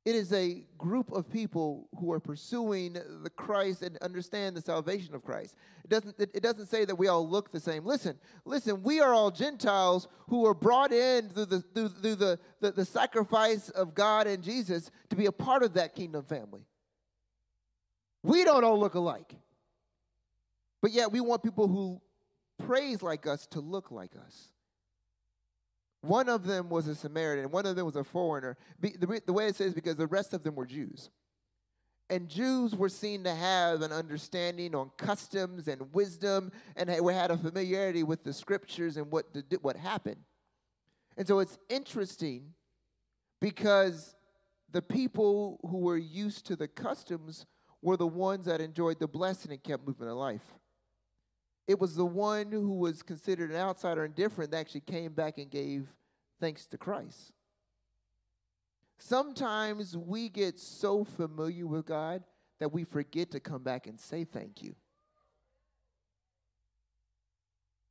It 0.06 0.14
is 0.14 0.32
a 0.32 0.64
group 0.78 1.12
of 1.12 1.30
people 1.30 1.88
who 1.98 2.10
are 2.12 2.20
pursuing 2.20 2.94
the 2.94 3.28
Christ 3.28 3.82
and 3.82 3.98
understand 3.98 4.56
the 4.56 4.62
salvation 4.62 5.14
of 5.14 5.22
Christ. 5.22 5.56
It 5.84 5.90
doesn't, 5.90 6.14
it, 6.18 6.42
doesn't 6.42 6.66
say 6.68 6.86
that 6.86 6.94
we 6.96 7.08
all 7.08 7.28
look 7.28 7.52
the 7.52 7.60
same. 7.60 7.84
Listen, 7.84 8.18
listen, 8.46 8.82
we 8.82 9.00
are 9.00 9.12
all 9.12 9.30
Gentiles 9.30 10.08
who 10.28 10.46
are 10.46 10.54
brought 10.54 10.90
in 10.92 11.28
through 11.28 11.46
the, 11.46 11.60
through, 11.60 11.88
through 11.88 12.14
the, 12.14 12.38
the, 12.60 12.72
the 12.72 12.84
sacrifice 12.84 13.68
of 13.70 13.94
God 13.94 14.26
and 14.26 14.42
Jesus 14.42 14.90
to 15.10 15.16
be 15.16 15.26
a 15.26 15.32
part 15.32 15.62
of 15.62 15.74
that 15.74 15.94
kingdom 15.94 16.24
family. 16.24 16.62
We 18.22 18.44
don't 18.44 18.64
all 18.64 18.80
look 18.80 18.94
alike. 18.94 19.34
But 20.80 20.92
yet 20.92 21.12
we 21.12 21.20
want 21.20 21.42
people 21.42 21.68
who 21.68 22.00
praise 22.66 23.02
like 23.02 23.26
us 23.26 23.46
to 23.48 23.60
look 23.60 23.90
like 23.90 24.12
us. 24.26 24.48
One 26.02 26.28
of 26.28 26.46
them 26.46 26.70
was 26.70 26.88
a 26.88 26.94
Samaritan, 26.94 27.50
one 27.50 27.66
of 27.66 27.76
them 27.76 27.86
was 27.86 27.96
a 27.96 28.04
foreigner. 28.04 28.56
the, 28.80 29.20
the 29.26 29.32
way 29.32 29.46
it 29.46 29.56
says 29.56 29.74
because 29.74 29.96
the 29.96 30.06
rest 30.06 30.32
of 30.32 30.42
them 30.42 30.54
were 30.54 30.66
Jews. 30.66 31.10
And 32.08 32.28
Jews 32.28 32.74
were 32.74 32.88
seen 32.88 33.22
to 33.24 33.34
have 33.34 33.82
an 33.82 33.92
understanding 33.92 34.74
on 34.74 34.90
customs 34.96 35.68
and 35.68 35.94
wisdom, 35.94 36.50
and 36.74 36.90
had 37.14 37.30
a 37.30 37.36
familiarity 37.36 38.02
with 38.02 38.24
the 38.24 38.32
scriptures 38.32 38.96
and 38.96 39.10
what, 39.12 39.26
what 39.62 39.76
happened. 39.76 40.16
And 41.16 41.28
so 41.28 41.38
it's 41.38 41.56
interesting 41.68 42.54
because 43.40 44.16
the 44.72 44.82
people 44.82 45.60
who 45.68 45.78
were 45.78 45.98
used 45.98 46.46
to 46.46 46.56
the 46.56 46.66
customs 46.66 47.46
were 47.82 47.96
the 47.96 48.06
ones 48.06 48.46
that 48.46 48.60
enjoyed 48.60 48.98
the 48.98 49.06
blessing 49.08 49.52
and 49.52 49.62
kept 49.62 49.86
moving 49.86 50.08
in 50.08 50.14
life. 50.14 50.58
It 51.70 51.78
was 51.78 51.94
the 51.94 52.04
one 52.04 52.50
who 52.50 52.72
was 52.72 53.00
considered 53.00 53.52
an 53.52 53.56
outsider 53.56 54.02
and 54.02 54.12
different 54.12 54.50
that 54.50 54.56
actually 54.56 54.80
came 54.80 55.12
back 55.12 55.38
and 55.38 55.48
gave 55.48 55.86
thanks 56.40 56.66
to 56.66 56.76
Christ. 56.76 57.30
Sometimes 58.98 59.96
we 59.96 60.28
get 60.30 60.58
so 60.58 61.04
familiar 61.04 61.68
with 61.68 61.86
God 61.86 62.24
that 62.58 62.72
we 62.72 62.82
forget 62.82 63.30
to 63.30 63.38
come 63.38 63.62
back 63.62 63.86
and 63.86 64.00
say 64.00 64.24
thank 64.24 64.64
you. 64.64 64.74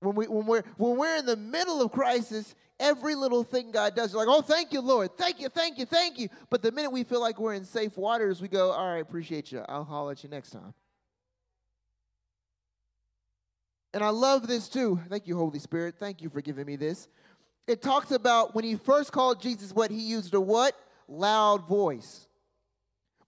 When, 0.02 0.14
we, 0.14 0.28
when, 0.28 0.46
we're, 0.46 0.64
when 0.76 0.98
we're 0.98 1.16
in 1.16 1.26
the 1.26 1.38
middle 1.38 1.82
of 1.82 1.94
crisis, 1.94 2.56
every 2.82 3.16
little 3.16 3.46
thing 3.46 3.72
God 3.72 3.96
does, 3.96 4.14
like, 4.14 4.28
oh, 4.28 4.42
thank 4.42 4.74
you, 4.74 4.82
Lord. 4.82 5.18
Thank 5.18 5.40
you, 5.40 5.48
thank 5.48 5.78
you, 5.78 5.86
thank 5.86 6.20
you. 6.20 6.28
But 6.50 6.64
the 6.64 6.74
minute 6.74 6.92
we 6.92 7.06
feel 7.06 7.22
like 7.22 7.40
we're 7.40 7.54
in 7.54 7.64
safe 7.64 7.98
waters, 7.98 8.42
we 8.42 8.50
go, 8.50 8.72
all 8.72 8.92
right, 8.92 9.02
appreciate 9.02 9.54
you. 9.54 9.64
I'll 9.70 9.86
holler 9.86 10.12
at 10.12 10.24
you 10.26 10.30
next 10.30 10.50
time. 10.50 10.74
And 13.94 14.04
I 14.04 14.10
love 14.10 14.48
this 14.48 14.70
too. 14.70 15.00
Thank 15.10 15.28
you, 15.28 15.36
Holy 15.38 15.60
Spirit. 15.60 15.96
Thank 16.00 16.22
you 16.22 16.30
for 16.30 16.42
giving 16.42 16.66
me 16.66 16.76
this. 16.76 17.08
It 17.68 17.82
talks 17.82 18.12
about 18.12 18.56
when 18.56 18.64
he 18.64 18.76
first 18.76 19.12
called 19.12 19.42
Jesus, 19.42 19.74
what 19.74 19.92
he 19.92 20.00
used 20.00 20.34
a 20.34 20.42
what? 20.42 20.76
Loud 21.08 21.68
voice. 21.68 22.28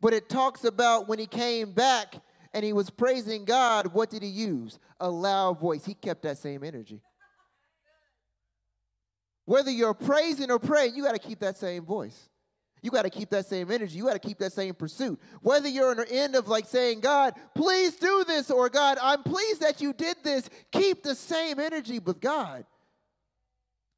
But 0.02 0.14
it 0.14 0.30
talks 0.30 0.64
about 0.64 1.08
when 1.08 1.20
he 1.20 1.28
came 1.28 1.72
back 1.74 2.16
and 2.54 2.66
he 2.66 2.74
was 2.74 2.90
praising 2.90 3.46
God, 3.46 3.94
what 3.94 4.10
did 4.10 4.24
he 4.24 4.30
use? 4.30 4.80
A 5.00 5.10
loud 5.10 5.60
voice. 5.60 5.86
He 5.86 5.94
kept 5.94 6.24
that 6.24 6.38
same 6.38 6.64
energy. 6.64 7.02
Whether 9.46 9.72
you're 9.72 9.94
praising 9.94 10.52
or 10.52 10.60
praying, 10.60 10.96
you 10.96 11.04
got 11.04 11.14
to 11.14 11.20
keep 11.20 11.40
that 11.40 11.58
same 11.58 11.86
voice. 11.86 12.30
You 12.82 12.90
got 12.90 13.04
to 13.04 13.10
keep 13.10 13.30
that 13.30 13.46
same 13.46 13.70
energy. 13.70 13.98
You 13.98 14.06
got 14.06 14.14
to 14.14 14.28
keep 14.28 14.40
that 14.40 14.54
same 14.54 14.74
pursuit. 14.74 15.20
Whether 15.42 15.70
you're 15.70 15.92
on 15.92 15.98
the 15.98 16.12
end 16.12 16.36
of 16.36 16.48
like 16.48 16.66
saying, 16.66 17.02
God, 17.02 17.36
please 17.54 17.96
do 17.96 18.24
this, 18.28 18.50
or 18.50 18.70
God, 18.70 18.98
I'm 19.02 19.22
pleased 19.22 19.62
that 19.62 19.82
you 19.82 19.94
did 19.94 20.18
this, 20.24 20.50
keep 20.72 21.04
the 21.04 21.14
same 21.14 21.60
energy 21.60 22.00
with 22.00 22.20
God. 22.20 22.66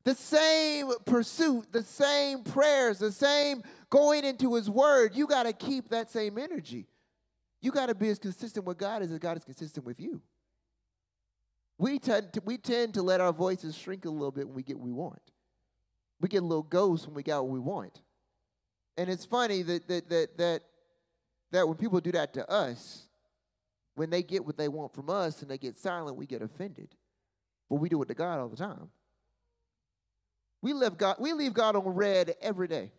The 0.03 0.15
same 0.15 0.91
pursuit, 1.05 1.71
the 1.71 1.83
same 1.83 2.43
prayers, 2.43 2.99
the 2.99 3.11
same 3.13 3.63
going 3.89 4.25
into 4.25 4.55
His 4.55 4.69
Word. 4.69 5.15
You 5.15 5.27
got 5.27 5.43
to 5.43 5.53
keep 5.53 5.89
that 5.89 6.11
same 6.11 6.37
energy. 6.37 6.87
You 7.61 7.71
got 7.71 7.85
to 7.85 7.95
be 7.95 8.09
as 8.09 8.19
consistent 8.19 8.65
with 8.65 8.77
God 8.77 9.01
as 9.01 9.17
God 9.17 9.37
is 9.37 9.45
consistent 9.45 9.85
with 9.85 10.01
you. 10.01 10.21
We 11.77 11.99
tend, 11.99 12.33
to, 12.33 12.41
we 12.43 12.57
tend 12.57 12.95
to 12.95 13.01
let 13.01 13.21
our 13.21 13.31
voices 13.31 13.77
shrink 13.77 14.03
a 14.03 14.09
little 14.09 14.31
bit 14.31 14.45
when 14.45 14.55
we 14.55 14.63
get 14.63 14.77
what 14.77 14.85
we 14.85 14.91
want. 14.91 15.21
We 16.19 16.27
get 16.27 16.43
a 16.43 16.45
little 16.45 16.63
ghost 16.63 17.07
when 17.07 17.15
we 17.15 17.23
got 17.23 17.43
what 17.43 17.53
we 17.53 17.59
want. 17.59 18.01
And 18.97 19.09
it's 19.09 19.25
funny 19.25 19.61
that 19.63 19.87
that 19.87 20.09
that 20.09 20.37
that 20.37 20.61
that 21.51 21.67
when 21.67 21.77
people 21.77 21.99
do 21.99 22.11
that 22.11 22.33
to 22.33 22.49
us, 22.49 23.07
when 23.95 24.09
they 24.09 24.23
get 24.23 24.45
what 24.45 24.57
they 24.57 24.67
want 24.67 24.93
from 24.93 25.09
us 25.09 25.41
and 25.41 25.49
they 25.49 25.57
get 25.57 25.75
silent, 25.75 26.17
we 26.17 26.25
get 26.25 26.41
offended. 26.41 26.89
But 27.69 27.75
we 27.77 27.89
do 27.89 28.01
it 28.01 28.07
to 28.07 28.13
God 28.13 28.39
all 28.39 28.49
the 28.49 28.57
time. 28.57 28.89
We 30.61 30.73
leave 30.73 30.97
God, 30.97 31.17
we 31.19 31.33
leave 31.33 31.53
God 31.53 31.75
on 31.75 31.85
red 31.85 32.35
every 32.41 32.67
day. 32.67 32.91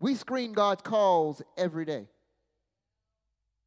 We 0.00 0.14
screen 0.14 0.52
God's 0.52 0.82
calls 0.82 1.42
every 1.58 1.84
day. 1.84 2.08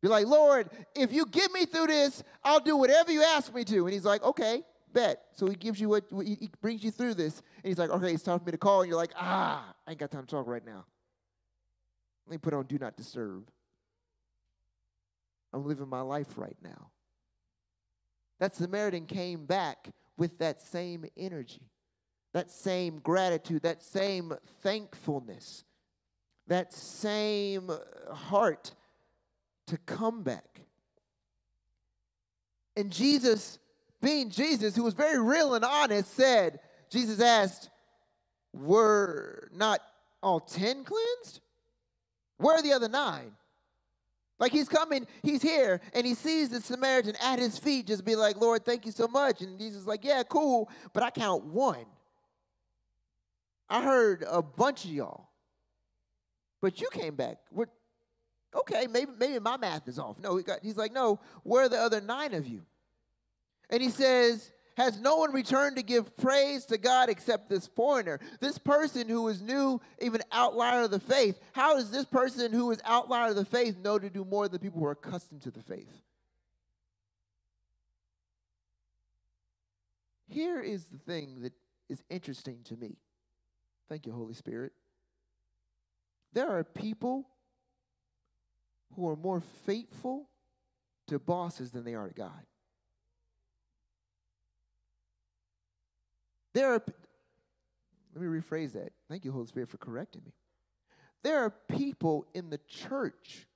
Be 0.01 0.09
like, 0.09 0.25
Lord, 0.25 0.69
if 0.95 1.13
you 1.13 1.25
get 1.25 1.51
me 1.53 1.65
through 1.65 1.87
this, 1.87 2.23
I'll 2.43 2.59
do 2.59 2.75
whatever 2.75 3.11
you 3.11 3.23
ask 3.23 3.53
me 3.53 3.63
to. 3.65 3.85
And 3.85 3.93
he's 3.93 4.03
like, 4.03 4.23
okay, 4.23 4.63
bet. 4.93 5.25
So 5.33 5.47
he 5.47 5.55
gives 5.55 5.79
you 5.79 5.89
what, 5.89 6.05
he 6.23 6.49
brings 6.61 6.83
you 6.83 6.91
through 6.91 7.15
this. 7.15 7.41
And 7.63 7.69
he's 7.69 7.77
like, 7.77 7.89
okay, 7.89 8.13
it's 8.13 8.23
time 8.23 8.39
for 8.39 8.45
me 8.45 8.51
to 8.51 8.57
call. 8.57 8.81
And 8.81 8.89
you're 8.89 8.97
like, 8.97 9.13
ah, 9.15 9.73
I 9.87 9.91
ain't 9.91 9.99
got 9.99 10.11
time 10.11 10.25
to 10.25 10.27
talk 10.27 10.47
right 10.47 10.65
now. 10.65 10.85
Let 12.25 12.31
me 12.31 12.37
put 12.37 12.53
on 12.53 12.65
do 12.65 12.77
not 12.77 12.95
disturb. 12.95 13.49
I'm 15.51 15.65
living 15.65 15.89
my 15.89 16.01
life 16.01 16.37
right 16.37 16.57
now. 16.63 16.89
That 18.39 18.55
Samaritan 18.55 19.05
came 19.05 19.45
back 19.45 19.89
with 20.17 20.37
that 20.39 20.61
same 20.61 21.05
energy, 21.15 21.69
that 22.33 22.49
same 22.49 22.99
gratitude, 22.99 23.61
that 23.63 23.83
same 23.83 24.33
thankfulness, 24.61 25.63
that 26.47 26.73
same 26.73 27.71
heart 28.11 28.73
to 29.67 29.77
come 29.77 30.23
back. 30.23 30.61
And 32.75 32.91
Jesus 32.91 33.59
being 34.03 34.29
Jesus, 34.29 34.75
who 34.75 34.83
was 34.83 34.93
very 34.93 35.19
real 35.19 35.55
and 35.55 35.65
honest, 35.65 36.13
said, 36.13 36.59
Jesus 36.89 37.19
asked, 37.19 37.69
Were 38.53 39.49
not 39.55 39.79
all 40.21 40.41
10 40.41 40.83
cleansed? 40.83 41.39
Where 42.37 42.57
are 42.57 42.61
the 42.61 42.73
other 42.73 42.89
nine? 42.89 43.31
Like 44.39 44.51
he's 44.51 44.67
coming, 44.67 45.07
he's 45.23 45.41
here, 45.41 45.79
and 45.93 46.05
he 46.05 46.15
sees 46.15 46.49
the 46.49 46.59
Samaritan 46.59 47.15
at 47.21 47.39
his 47.39 47.57
feet, 47.57 47.87
just 47.87 48.03
be 48.03 48.15
like, 48.15 48.35
Lord, 48.35 48.65
thank 48.65 48.85
you 48.85 48.91
so 48.91 49.07
much. 49.07 49.41
And 49.41 49.57
Jesus 49.57 49.87
like, 49.87 50.03
Yeah, 50.03 50.21
cool, 50.23 50.69
but 50.91 51.01
I 51.01 51.09
count 51.09 51.45
one. 51.45 51.85
I 53.69 53.81
heard 53.81 54.25
a 54.27 54.41
bunch 54.41 54.83
of 54.83 54.91
y'all, 54.91 55.29
but 56.61 56.81
you 56.81 56.89
came 56.91 57.15
back. 57.15 57.37
We're, 57.51 57.67
okay, 58.53 58.87
maybe 58.91 59.11
maybe 59.17 59.39
my 59.39 59.55
math 59.55 59.87
is 59.87 59.97
off. 59.97 60.19
No, 60.19 60.35
he 60.35 60.43
got, 60.43 60.59
he's 60.61 60.77
like, 60.77 60.91
No, 60.91 61.21
where 61.43 61.63
are 61.63 61.69
the 61.69 61.79
other 61.79 62.01
nine 62.01 62.33
of 62.33 62.45
you? 62.45 62.63
And 63.69 63.81
he 63.81 63.89
says, 63.89 64.51
Has 64.77 64.99
no 64.99 65.17
one 65.17 65.31
returned 65.33 65.77
to 65.77 65.83
give 65.83 66.15
praise 66.17 66.65
to 66.67 66.77
God 66.77 67.09
except 67.09 67.49
this 67.49 67.67
foreigner? 67.67 68.19
This 68.39 68.57
person 68.57 69.07
who 69.09 69.27
is 69.27 69.41
new, 69.41 69.81
even 70.01 70.21
outlier 70.31 70.83
of 70.83 70.91
the 70.91 70.99
faith. 70.99 71.39
How 71.53 71.75
does 71.75 71.91
this 71.91 72.05
person 72.05 72.51
who 72.51 72.71
is 72.71 72.81
outlier 72.85 73.29
of 73.29 73.35
the 73.35 73.45
faith 73.45 73.77
know 73.77 73.99
to 73.99 74.09
do 74.09 74.25
more 74.25 74.47
than 74.47 74.59
people 74.59 74.79
who 74.79 74.85
are 74.85 74.91
accustomed 74.91 75.41
to 75.43 75.51
the 75.51 75.63
faith? 75.63 76.01
Here 80.27 80.61
is 80.61 80.85
the 80.85 80.97
thing 80.97 81.41
that 81.41 81.53
is 81.89 82.01
interesting 82.09 82.59
to 82.65 82.75
me. 82.75 82.97
Thank 83.87 84.07
you, 84.07 84.13
Holy 84.13 84.33
Spirit. 84.33 84.73
There 86.33 86.49
are 86.49 86.63
people 86.63 87.29
who 88.95 89.07
are 89.09 89.15
more 89.15 89.41
faithful 89.65 90.29
to 91.07 91.19
bosses 91.19 91.71
than 91.71 91.83
they 91.83 91.93
are 91.93 92.07
to 92.07 92.13
God. 92.13 92.45
There 96.53 96.73
are, 96.73 96.83
let 98.13 98.21
me 98.21 98.27
rephrase 98.27 98.73
that. 98.73 98.93
Thank 99.09 99.25
you, 99.25 99.31
Holy 99.31 99.47
Spirit, 99.47 99.69
for 99.69 99.77
correcting 99.77 100.21
me. 100.25 100.33
There 101.23 101.39
are 101.39 101.49
people 101.49 102.27
in 102.33 102.49
the 102.49 102.59
church 102.67 103.47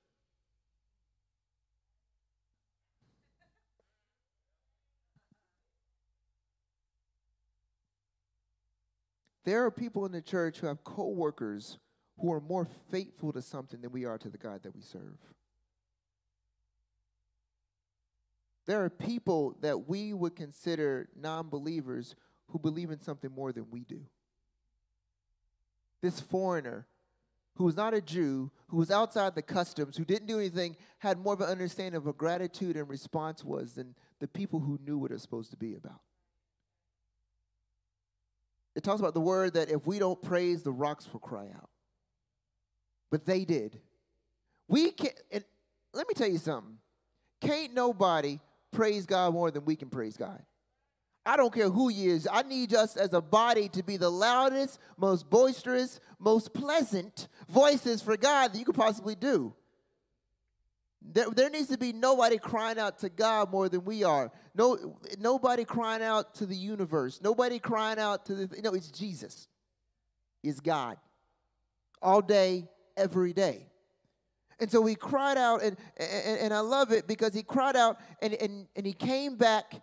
there 9.48 9.64
are 9.64 9.72
people 9.72 10.06
in 10.06 10.12
the 10.12 10.22
church 10.22 10.60
who 10.60 10.68
have 10.68 10.84
co-workers 10.84 11.78
who 12.20 12.34
are 12.34 12.42
more 12.42 12.68
faithful 12.92 13.32
to 13.32 13.42
something 13.42 13.80
than 13.80 13.92
we 13.94 14.04
are 14.04 14.18
to 14.18 14.30
the 14.30 14.38
God 14.38 14.64
that 14.64 14.76
we 14.76 14.82
serve. 14.82 15.18
There 18.66 18.84
are 18.84 18.90
people 18.90 19.56
that 19.62 19.88
we 19.88 20.14
would 20.14 20.36
consider 20.36 21.08
non 21.16 21.48
believers 21.48 22.16
who 22.50 22.60
believe 22.60 22.92
in 22.92 23.00
something 23.00 23.32
more 23.32 23.52
than 23.52 23.68
we 23.72 23.84
do. 23.84 24.02
This 26.02 26.20
foreigner 26.20 26.88
who 27.56 27.64
was 27.64 27.76
not 27.76 27.94
a 27.94 28.02
Jew, 28.02 28.52
who 28.68 28.78
was 28.78 28.92
outside 28.92 29.34
the 29.34 29.42
customs, 29.42 29.98
who 29.98 30.06
didn't 30.06 30.28
do 30.28 30.38
anything, 30.38 30.78
had 31.00 31.18
more 31.18 31.34
of 31.34 31.42
an 31.42 31.50
understanding 31.50 31.98
of 31.98 32.06
what 32.06 32.18
gratitude 32.18 32.78
and 32.78 32.88
response 32.88 33.44
was 33.44 33.74
than 33.74 33.96
the 34.20 34.28
people 34.28 34.60
who 34.60 34.80
knew 34.86 34.98
what 34.98 35.10
it 35.10 35.16
was 35.16 35.24
supposed 35.24 35.52
to 35.52 35.58
be 35.58 35.74
about. 35.74 36.02
It 38.76 38.84
talks 38.84 39.00
about 39.00 39.16
the 39.16 39.22
word 39.22 39.56
that 39.56 39.72
if 39.72 39.88
we 39.88 39.98
don't 39.98 40.22
praise, 40.22 40.62
the 40.62 40.72
rocks 40.72 41.12
will 41.12 41.20
cry 41.20 41.48
out. 41.56 41.70
But 43.10 43.26
they 43.26 43.44
did. 43.44 43.80
We 44.68 44.92
can't, 44.92 45.20
and 45.32 45.44
let 45.94 46.08
me 46.08 46.14
tell 46.14 46.30
you 46.30 46.38
something. 46.38 46.78
Can't 47.42 47.74
nobody 47.74 48.40
praise 48.72 49.08
God 49.08 49.34
more 49.34 49.50
than 49.50 49.66
we 49.66 49.76
can 49.76 49.90
praise 49.90 50.16
God. 50.16 50.44
I 51.28 51.36
don't 51.36 51.54
care 51.54 51.70
who 51.70 51.90
he 51.90 52.08
is. 52.08 52.26
I 52.32 52.44
need 52.44 52.74
us 52.74 52.96
as 52.96 53.14
a 53.14 53.20
body 53.20 53.68
to 53.70 53.84
be 53.84 53.98
the 53.98 54.10
loudest, 54.10 54.80
most 54.98 55.30
boisterous, 55.30 56.00
most 56.20 56.54
pleasant 56.54 57.28
voices 57.50 58.02
for 58.02 58.16
God 58.16 58.54
that 58.54 58.58
you 58.58 58.64
could 58.64 58.76
possibly 58.76 59.14
do. 59.14 59.54
There, 61.02 61.30
there 61.30 61.50
needs 61.50 61.68
to 61.68 61.78
be 61.78 61.92
nobody 61.92 62.38
crying 62.38 62.80
out 62.80 63.00
to 63.00 63.10
God 63.10 63.52
more 63.52 63.68
than 63.68 63.84
we 63.84 64.06
are. 64.06 64.32
No, 64.56 64.98
nobody 65.20 65.66
crying 65.66 66.02
out 66.02 66.34
to 66.36 66.46
the 66.46 66.56
universe. 66.56 67.20
Nobody 67.22 67.60
crying 67.60 68.00
out 68.00 68.26
to 68.28 68.36
the. 68.36 68.62
No, 68.62 68.74
it's 68.74 68.90
Jesus. 68.90 69.50
It's 70.44 70.62
God. 70.62 70.98
All 72.02 72.22
day, 72.22 72.70
every 72.96 73.34
day. 73.34 73.68
And 74.60 74.72
so 74.72 74.86
he 74.86 74.96
cried 74.96 75.38
out, 75.38 75.62
and, 75.62 75.76
and, 75.98 76.40
and 76.40 76.54
I 76.54 76.62
love 76.62 76.92
it 76.92 77.06
because 77.06 77.34
he 77.34 77.44
cried 77.44 77.76
out 77.76 78.00
and, 78.22 78.34
and, 78.36 78.68
and 78.76 78.86
he 78.86 78.94
came 78.94 79.36
back 79.36 79.82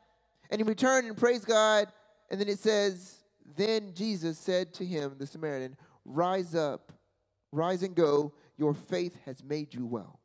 and 0.51 0.61
he 0.61 0.65
returned 0.65 1.07
and 1.07 1.17
praised 1.17 1.47
God. 1.47 1.89
And 2.31 2.41
then 2.41 2.49
it 2.49 2.59
says, 2.59 3.25
Then 3.57 3.93
Jesus 3.95 4.39
said 4.39 4.73
to 4.75 4.85
him, 4.85 5.17
the 5.19 5.27
Samaritan, 5.27 5.77
Rise 6.05 6.55
up, 6.55 6.93
rise 7.53 7.83
and 7.83 7.95
go. 7.95 8.33
Your 8.57 8.75
faith 8.75 9.17
has 9.25 9.43
made 9.43 9.75
you 9.75 9.87
well. 9.87 10.21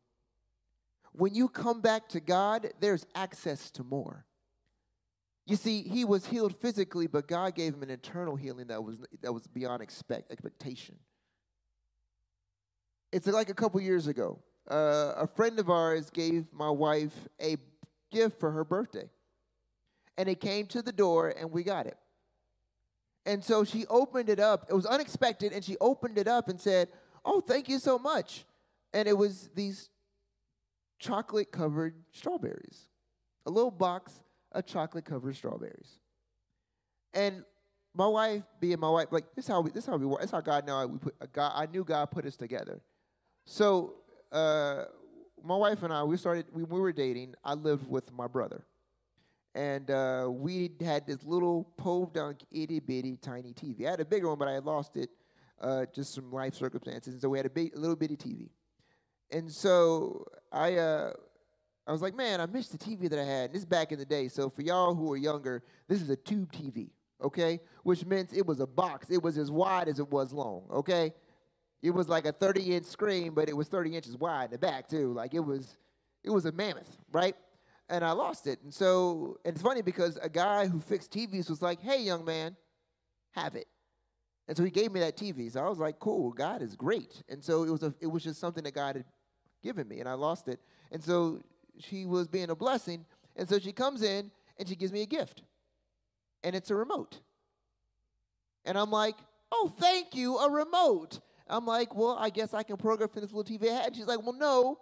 When 1.14 1.34
you 1.34 1.48
come 1.48 1.82
back 1.82 2.08
to 2.10 2.20
God, 2.20 2.72
there's 2.80 3.06
access 3.16 3.72
to 3.72 3.84
more. 3.84 4.26
You 5.48 5.56
see, 5.56 5.82
he 5.82 6.06
was 6.06 6.28
healed 6.28 6.56
physically, 6.62 7.08
but 7.08 7.28
God 7.28 7.56
gave 7.56 7.74
him 7.74 7.82
an 7.82 7.90
internal 7.90 8.36
healing 8.36 8.68
that 8.68 8.84
was, 8.84 8.98
that 9.22 9.34
was 9.34 9.48
beyond 9.48 9.82
expect, 9.82 10.32
expectation. 10.32 10.96
It's 13.12 13.26
like 13.26 13.50
a 13.50 13.56
couple 13.56 13.82
years 13.82 14.06
ago. 14.06 14.40
Uh, 14.70 15.14
a 15.18 15.26
friend 15.26 15.58
of 15.58 15.72
ours 15.72 16.12
gave 16.12 16.46
my 16.54 16.70
wife 16.70 17.28
a 17.42 17.58
gift 18.12 18.40
for 18.40 18.52
her 18.52 18.64
birthday 18.64 19.10
and 20.20 20.28
it 20.28 20.42
came 20.42 20.68
to 20.68 20.82
the 20.82 20.92
door 20.92 21.34
and 21.40 21.50
we 21.50 21.64
got 21.64 21.88
it. 21.88 21.98
And 23.26 23.42
so 23.42 23.64
she 23.64 23.86
opened 23.88 24.28
it 24.30 24.40
up. 24.40 24.66
It 24.70 24.74
was 24.74 24.86
unexpected, 24.86 25.54
and 25.54 25.64
she 25.64 25.78
opened 25.80 26.18
it 26.18 26.28
up 26.28 26.50
and 26.50 26.60
said, 26.60 26.90
Oh, 27.24 27.40
thank 27.42 27.70
you 27.70 27.80
so 27.80 27.98
much. 27.98 28.46
And 28.94 29.08
it 29.08 29.18
was 29.18 29.50
these 29.56 29.90
chocolate 31.00 31.52
covered 31.52 31.96
strawberries, 32.12 32.90
a 33.46 33.50
little 33.50 33.72
box 33.72 34.24
of 34.52 34.66
chocolate 34.66 35.06
covered 35.06 35.36
strawberries. 35.36 36.00
And 37.14 37.44
my 37.94 38.08
wife, 38.08 38.44
being 38.60 38.80
my 38.80 38.90
wife, 38.90 39.08
like 39.12 39.26
this 39.36 39.46
is 39.46 39.50
how 39.50 39.62
we, 39.62 39.72
this 39.72 39.84
is 39.86 39.90
how 39.90 39.98
we 39.98 40.06
work. 40.06 40.20
That's 40.20 40.32
how 40.32 40.42
God 40.42 40.66
knew 40.66 40.88
we 40.88 40.98
put 40.98 41.34
God. 41.34 41.54
I 41.56 41.66
knew 41.66 41.84
God 41.84 42.12
put 42.12 42.26
us 42.26 42.36
together. 42.36 42.82
So 43.46 43.96
uh, 44.32 44.86
my 45.44 45.56
wife 45.56 45.84
and 45.84 45.94
I, 45.94 46.04
we 46.04 46.18
started. 46.18 46.46
when 46.52 46.68
we 46.68 46.80
were 46.80 46.92
dating. 46.92 47.36
I 47.44 47.54
lived 47.54 47.88
with 47.88 48.12
my 48.12 48.28
brother, 48.28 48.66
and 49.56 49.90
uh, 49.90 50.28
we 50.30 50.72
had 50.82 51.08
this 51.08 51.24
little 51.24 51.72
pove 51.80 52.14
dunk 52.14 52.40
itty 52.52 52.80
bitty 52.80 53.18
tiny 53.18 53.54
TV. 53.54 53.88
I 53.88 53.92
had 53.92 54.00
a 54.00 54.06
bigger 54.06 54.30
one, 54.30 54.38
but 54.38 54.48
I 54.48 54.60
lost 54.60 54.96
it, 54.96 55.10
uh, 55.60 55.86
just 55.94 56.14
some 56.14 56.32
life 56.32 56.54
circumstances. 56.54 57.14
And 57.14 57.22
so 57.22 57.30
we 57.30 57.40
had 57.40 57.46
a 57.46 57.50
big, 57.50 57.76
a 57.76 57.80
little 57.80 57.96
bitty 57.96 58.16
TV. 58.16 58.50
And 59.32 59.52
so 59.52 60.26
I, 60.52 60.76
uh, 60.76 61.14
I 61.88 61.92
was 61.92 62.02
like, 62.02 62.16
man, 62.16 62.40
I 62.42 62.46
missed 62.46 62.72
the 62.72 62.78
TV 62.78 63.10
that 63.10 63.20
I 63.20 63.24
had. 63.24 63.46
And 63.46 63.54
this 63.54 63.62
is 63.62 63.66
back 63.66 63.92
in 63.92 64.00
the 64.00 64.06
day. 64.06 64.28
So 64.28 64.50
for 64.50 64.62
y'all 64.62 64.94
who 64.94 65.12
are 65.12 65.18
younger, 65.18 65.64
this 65.88 66.02
is 66.02 66.10
a 66.10 66.16
tube 66.16 66.52
TV, 66.52 66.90
okay? 67.24 67.60
Which 67.84 68.06
meant 68.06 68.34
it 68.34 68.46
was 68.46 68.60
a 68.60 68.68
box. 68.68 69.10
It 69.10 69.22
was 69.22 69.38
as 69.38 69.50
wide 69.50 69.88
as 69.88 70.00
it 70.00 70.10
was 70.12 70.32
long, 70.32 70.64
okay? 70.72 71.14
It 71.82 71.92
was 71.92 72.08
like 72.08 72.26
a 72.26 72.32
30 72.32 72.76
inch 72.76 72.86
screen, 72.86 73.34
but 73.34 73.50
it 73.50 73.58
was 73.58 73.68
30 73.68 73.96
inches 73.96 74.18
wide 74.18 74.46
in 74.46 74.52
the 74.52 74.58
back 74.60 74.88
too. 74.88 75.14
Like 75.14 75.34
it 75.34 75.40
was, 75.40 75.78
it 76.24 76.30
was 76.30 76.46
a 76.46 76.52
mammoth, 76.52 76.98
right? 77.12 77.36
And 77.90 78.06
I 78.06 78.12
lost 78.12 78.48
it. 78.48 78.62
And 78.64 78.74
so, 78.74 79.38
and 79.44 79.54
it's 79.54 79.64
funny 79.64 79.82
because 79.82 80.18
a 80.22 80.30
guy 80.30 80.68
who 80.68 80.80
fixed 80.80 81.12
TVs 81.12 81.50
was 81.50 81.62
like, 81.62 81.82
"Hey, 81.82 82.02
young 82.02 82.24
man, 82.24 82.56
have 83.32 83.56
it." 83.56 83.68
And 84.48 84.56
so 84.56 84.64
he 84.64 84.72
gave 84.72 84.92
me 84.92 85.00
that 85.02 85.18
TV. 85.18 85.52
So 85.52 85.64
I 85.64 85.70
was 85.70 85.80
like, 85.80 86.00
"Cool, 86.00 86.32
God 86.32 86.62
is 86.62 86.76
great." 86.76 87.24
And 87.30 87.44
so 87.44 87.64
it 87.64 87.72
was 87.72 87.84
a, 87.84 87.94
it 88.00 88.08
was 88.08 88.24
just 88.24 88.40
something 88.40 88.64
that 88.64 88.74
God 88.74 88.96
had 88.96 89.06
given 89.64 89.88
me, 89.88 90.00
and 90.00 90.08
I 90.08 90.14
lost 90.14 90.48
it. 90.48 90.60
And 90.92 91.04
so 91.04 91.44
she 91.80 92.06
was 92.06 92.28
being 92.28 92.50
a 92.50 92.56
blessing, 92.56 93.06
and 93.36 93.50
so 93.50 93.60
she 93.60 93.72
comes 93.72 94.04
in 94.04 94.32
and 94.58 94.68
she 94.68 94.76
gives 94.76 94.92
me 94.92 95.02
a 95.02 95.08
gift, 95.08 95.44
and 96.44 96.56
it's 96.56 96.70
a 96.70 96.76
remote. 96.76 97.20
And 98.66 98.78
I'm 98.78 98.92
like, 98.92 99.16
"Oh, 99.52 99.74
thank 99.80 100.16
you, 100.16 100.38
a 100.38 100.50
remote." 100.50 101.20
I'm 101.48 101.66
like, 101.66 101.96
"Well, 101.96 102.16
I 102.20 102.30
guess 102.30 102.54
I 102.54 102.62
can 102.62 102.78
program 102.78 103.10
for 103.10 103.20
this 103.20 103.34
little 103.34 103.44
TV 103.44 103.70
I 103.72 103.74
had." 103.74 103.88
And 103.88 103.96
she's 103.96 104.06
like, 104.08 104.22
"Well, 104.22 104.34
no." 104.34 104.80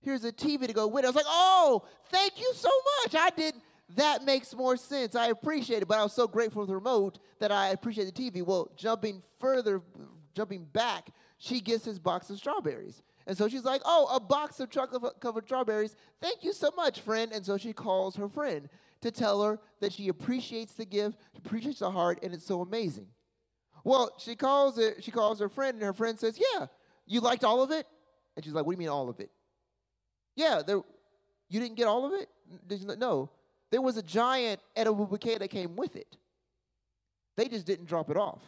Here's 0.00 0.24
a 0.24 0.32
TV 0.32 0.66
to 0.66 0.72
go 0.72 0.86
with 0.86 1.04
it. 1.04 1.06
I 1.06 1.10
was 1.10 1.16
like, 1.16 1.24
oh, 1.28 1.84
thank 2.10 2.40
you 2.40 2.52
so 2.54 2.70
much. 3.02 3.14
I 3.14 3.30
did. 3.30 3.54
That 3.96 4.24
makes 4.24 4.54
more 4.54 4.76
sense. 4.76 5.14
I 5.14 5.28
appreciate 5.28 5.82
it, 5.82 5.88
but 5.88 5.98
I 5.98 6.02
was 6.02 6.12
so 6.12 6.26
grateful 6.26 6.62
for 6.62 6.66
the 6.66 6.74
remote 6.74 7.18
that 7.40 7.50
I 7.50 7.70
appreciate 7.70 8.04
the 8.04 8.30
TV. 8.30 8.44
Well, 8.44 8.70
jumping 8.76 9.22
further, 9.40 9.80
jumping 10.34 10.64
back, 10.72 11.10
she 11.38 11.60
gets 11.60 11.84
his 11.84 11.98
box 11.98 12.28
of 12.30 12.38
strawberries. 12.38 13.02
And 13.26 13.36
so 13.36 13.48
she's 13.48 13.64
like, 13.64 13.82
oh, 13.84 14.08
a 14.14 14.20
box 14.20 14.60
of 14.60 14.70
chocolate 14.70 15.20
covered 15.20 15.44
strawberries. 15.44 15.96
Thank 16.20 16.44
you 16.44 16.52
so 16.52 16.70
much, 16.76 17.00
friend. 17.00 17.32
And 17.32 17.44
so 17.44 17.56
she 17.56 17.72
calls 17.72 18.16
her 18.16 18.28
friend 18.28 18.68
to 19.00 19.10
tell 19.10 19.42
her 19.42 19.58
that 19.80 19.92
she 19.92 20.08
appreciates 20.08 20.74
the 20.74 20.84
gift, 20.84 21.18
appreciates 21.36 21.80
the 21.80 21.90
heart, 21.90 22.18
and 22.22 22.34
it's 22.34 22.46
so 22.46 22.62
amazing. 22.62 23.06
Well, 23.84 24.10
she 24.18 24.34
calls 24.34 24.78
it, 24.78 25.04
she 25.04 25.10
calls 25.10 25.40
her 25.40 25.48
friend, 25.48 25.74
and 25.74 25.82
her 25.82 25.92
friend 25.92 26.18
says, 26.18 26.38
Yeah, 26.38 26.66
you 27.06 27.20
liked 27.20 27.44
all 27.44 27.62
of 27.62 27.70
it? 27.70 27.86
And 28.34 28.44
she's 28.44 28.54
like, 28.54 28.66
What 28.66 28.72
do 28.72 28.76
you 28.76 28.78
mean 28.78 28.88
all 28.88 29.08
of 29.08 29.20
it? 29.20 29.30
Yeah, 30.38 30.62
there, 30.64 30.80
you 31.48 31.58
didn't 31.58 31.74
get 31.74 31.88
all 31.88 32.06
of 32.06 32.12
it? 32.12 32.28
Did 32.68 32.80
you, 32.80 32.96
no. 32.96 33.28
There 33.72 33.82
was 33.82 33.96
a 33.96 34.02
giant 34.02 34.60
edible 34.76 35.04
bouquet 35.04 35.36
that 35.36 35.48
came 35.48 35.74
with 35.74 35.96
it. 35.96 36.16
They 37.36 37.48
just 37.48 37.66
didn't 37.66 37.86
drop 37.86 38.08
it 38.08 38.16
off. 38.16 38.40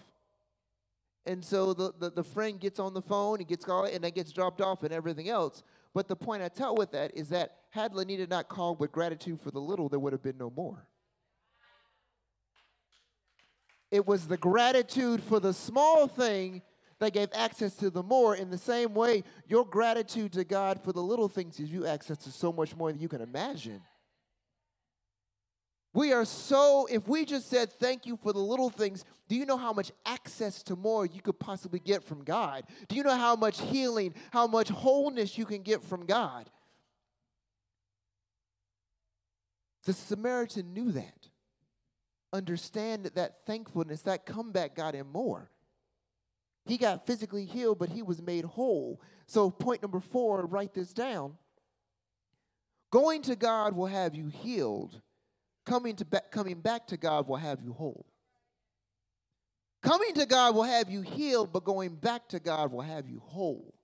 And 1.27 1.45
so 1.45 1.75
the, 1.75 1.93
the, 1.99 2.11
the 2.11 2.23
friend 2.23 2.61
gets 2.61 2.79
on 2.79 2.95
the 2.95 3.03
phone 3.03 3.41
and 3.41 3.49
gets 3.49 3.65
called 3.65 3.91
and 3.91 4.05
that 4.05 4.15
gets 4.15 4.31
dropped 4.31 4.61
off 4.61 4.85
and 4.85 4.93
everything 4.93 5.29
else. 5.29 5.65
But 5.93 6.07
the 6.07 6.15
point 6.15 6.45
I 6.45 6.49
tell 6.49 6.77
with 6.77 6.93
that 6.93 7.11
is 7.17 7.29
that 7.31 7.57
had 7.71 7.93
Lanita 7.93 8.29
not 8.29 8.49
called 8.49 8.79
with 8.79 8.93
gratitude 8.93 9.41
for 9.41 9.51
the 9.51 9.61
little, 9.61 9.89
there 9.89 9.99
would 9.99 10.13
have 10.13 10.23
been 10.23 10.39
no 10.39 10.51
more. 10.51 10.87
It 13.91 14.07
was 14.07 14.29
the 14.29 14.37
gratitude 14.37 15.25
for 15.25 15.41
the 15.41 15.53
small 15.53 16.07
thing 16.07 16.63
that 17.01 17.13
gave 17.13 17.31
access 17.33 17.75
to 17.77 17.91
the 17.91 18.03
more. 18.03 18.37
In 18.37 18.51
the 18.51 18.59
same 18.59 18.95
way, 18.95 19.25
your 19.49 19.65
gratitude 19.65 20.33
to 20.35 20.45
God 20.45 20.83
for 20.85 20.93
the 20.93 21.03
little 21.03 21.29
things 21.29 21.57
gives 21.57 21.73
you 21.73 21.87
access 21.87 22.19
to 22.19 22.31
so 22.31 22.53
much 22.53 22.77
more 22.77 22.93
than 22.93 23.01
you 23.01 23.09
can 23.09 23.23
imagine. 23.23 23.81
We 25.93 26.13
are 26.13 26.25
so, 26.25 26.87
if 26.89 27.09
we 27.09 27.25
just 27.25 27.51
said 27.51 27.73
thank 27.73 28.07
you 28.07 28.17
for 28.17 28.33
the 28.33 28.39
little 28.39 28.71
things, 28.71 29.05
do 29.29 29.35
you 29.35 29.45
know 29.45 29.57
how 29.57 29.73
much 29.73 29.91
access 30.07 30.63
to 30.65 30.77
more 30.77 31.05
you 31.05 31.21
could 31.21 31.41
possibly 31.41 31.81
get 31.81 32.05
from 32.05 32.23
God? 32.23 32.65
Do 32.89 32.95
you 32.95 33.03
know 33.03 33.17
how 33.17 33.35
much 33.35 33.61
healing, 33.61 34.15
how 34.31 34.47
much 34.47 34.69
wholeness 34.69 35.37
you 35.37 35.47
can 35.47 35.63
get 35.63 35.83
from 35.83 36.07
God? 36.07 36.49
The 39.85 39.95
Samaritan 39.95 40.73
knew 40.73 40.93
that. 40.93 41.29
Understand 42.33 43.07
that 43.15 43.45
thankfulness, 43.47 44.03
that 44.03 44.27
comeback 44.27 44.77
got 44.77 44.95
him 44.95 45.11
more. 45.11 45.51
He 46.67 46.77
got 46.77 47.07
physically 47.07 47.45
healed, 47.45 47.79
but 47.79 47.89
he 47.89 48.03
was 48.03 48.23
made 48.23 48.45
whole. 48.45 49.01
So, 49.27 49.51
point 49.51 49.83
number 49.83 50.01
four, 50.01 50.47
write 50.47 50.75
this 50.75 50.93
down. 50.93 51.37
Going 52.91 53.23
to 53.23 53.37
God 53.37 53.75
will 53.75 53.87
have 53.87 54.15
you 54.15 54.29
healed. 54.29 55.01
Coming, 55.65 55.97
to 55.97 56.05
ba- 56.05 56.23
coming 56.31 56.61
back 56.61 56.87
to 56.89 56.97
God 56.97 57.29
will 57.29 57.37
have 57.37 57.63
you 57.63 57.73
whole. 57.73 58.07
Coming 59.83 60.13
to 60.15 60.27
God 60.27 60.55
will 60.55 60.65
have 60.65 60.91
you 60.91 61.01
healed, 61.01 61.53
but 61.53 61.65
going 61.65 61.95
back 61.95 62.29
to 62.29 62.41
God 62.41 62.73
will 62.73 62.83
have 62.83 63.09
you 63.09 63.21
whole. 63.25 63.75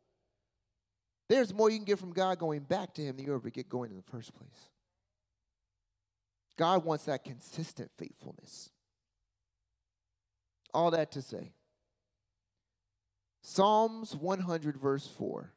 There's 1.29 1.55
more 1.55 1.71
you 1.71 1.79
can 1.79 1.85
get 1.85 1.99
from 1.99 2.13
God 2.13 2.39
going 2.39 2.61
back 2.61 2.95
to 2.95 3.03
Him 3.03 3.17
than 3.17 3.27
you 3.27 3.35
ever 3.35 3.51
get 3.51 3.69
going 3.69 3.91
in 3.91 3.97
the 3.97 4.03
first 4.03 4.35
place. 4.35 4.71
God 6.57 6.85
wants 6.85 7.05
that 7.05 7.25
consistent 7.25 7.91
faithfulness. 7.99 8.71
All 10.73 10.91
that 10.91 11.13
to 11.13 11.23
say, 11.23 11.53
Psalms 13.49 14.17
100, 14.17 14.77
verse 14.77 15.07
4. 15.07 15.53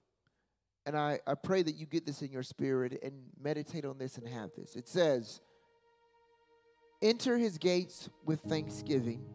And 0.86 0.96
I, 0.96 1.20
I 1.26 1.34
pray 1.34 1.64
that 1.64 1.74
you 1.74 1.88
get 1.88 2.06
this 2.06 2.22
in 2.22 2.32
your 2.32 2.44
spirit 2.44 3.00
and 3.02 3.14
meditate 3.42 3.84
on 3.84 3.98
this 3.98 4.20
and 4.20 4.28
have 4.28 4.52
this. 4.56 4.76
It 4.76 4.88
says, 4.88 5.42
Enter 7.02 7.36
his 7.36 7.58
gates 7.58 8.08
with 8.24 8.42
thanksgiving 8.42 9.26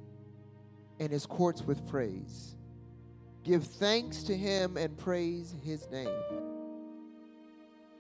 and 1.00 1.10
his 1.10 1.26
courts 1.26 1.62
with 1.62 1.84
praise. 1.88 2.54
Give 3.42 3.64
thanks 3.64 4.22
to 4.22 4.36
him 4.36 4.76
and 4.76 4.96
praise 4.96 5.52
his 5.64 5.90
name. 5.90 6.22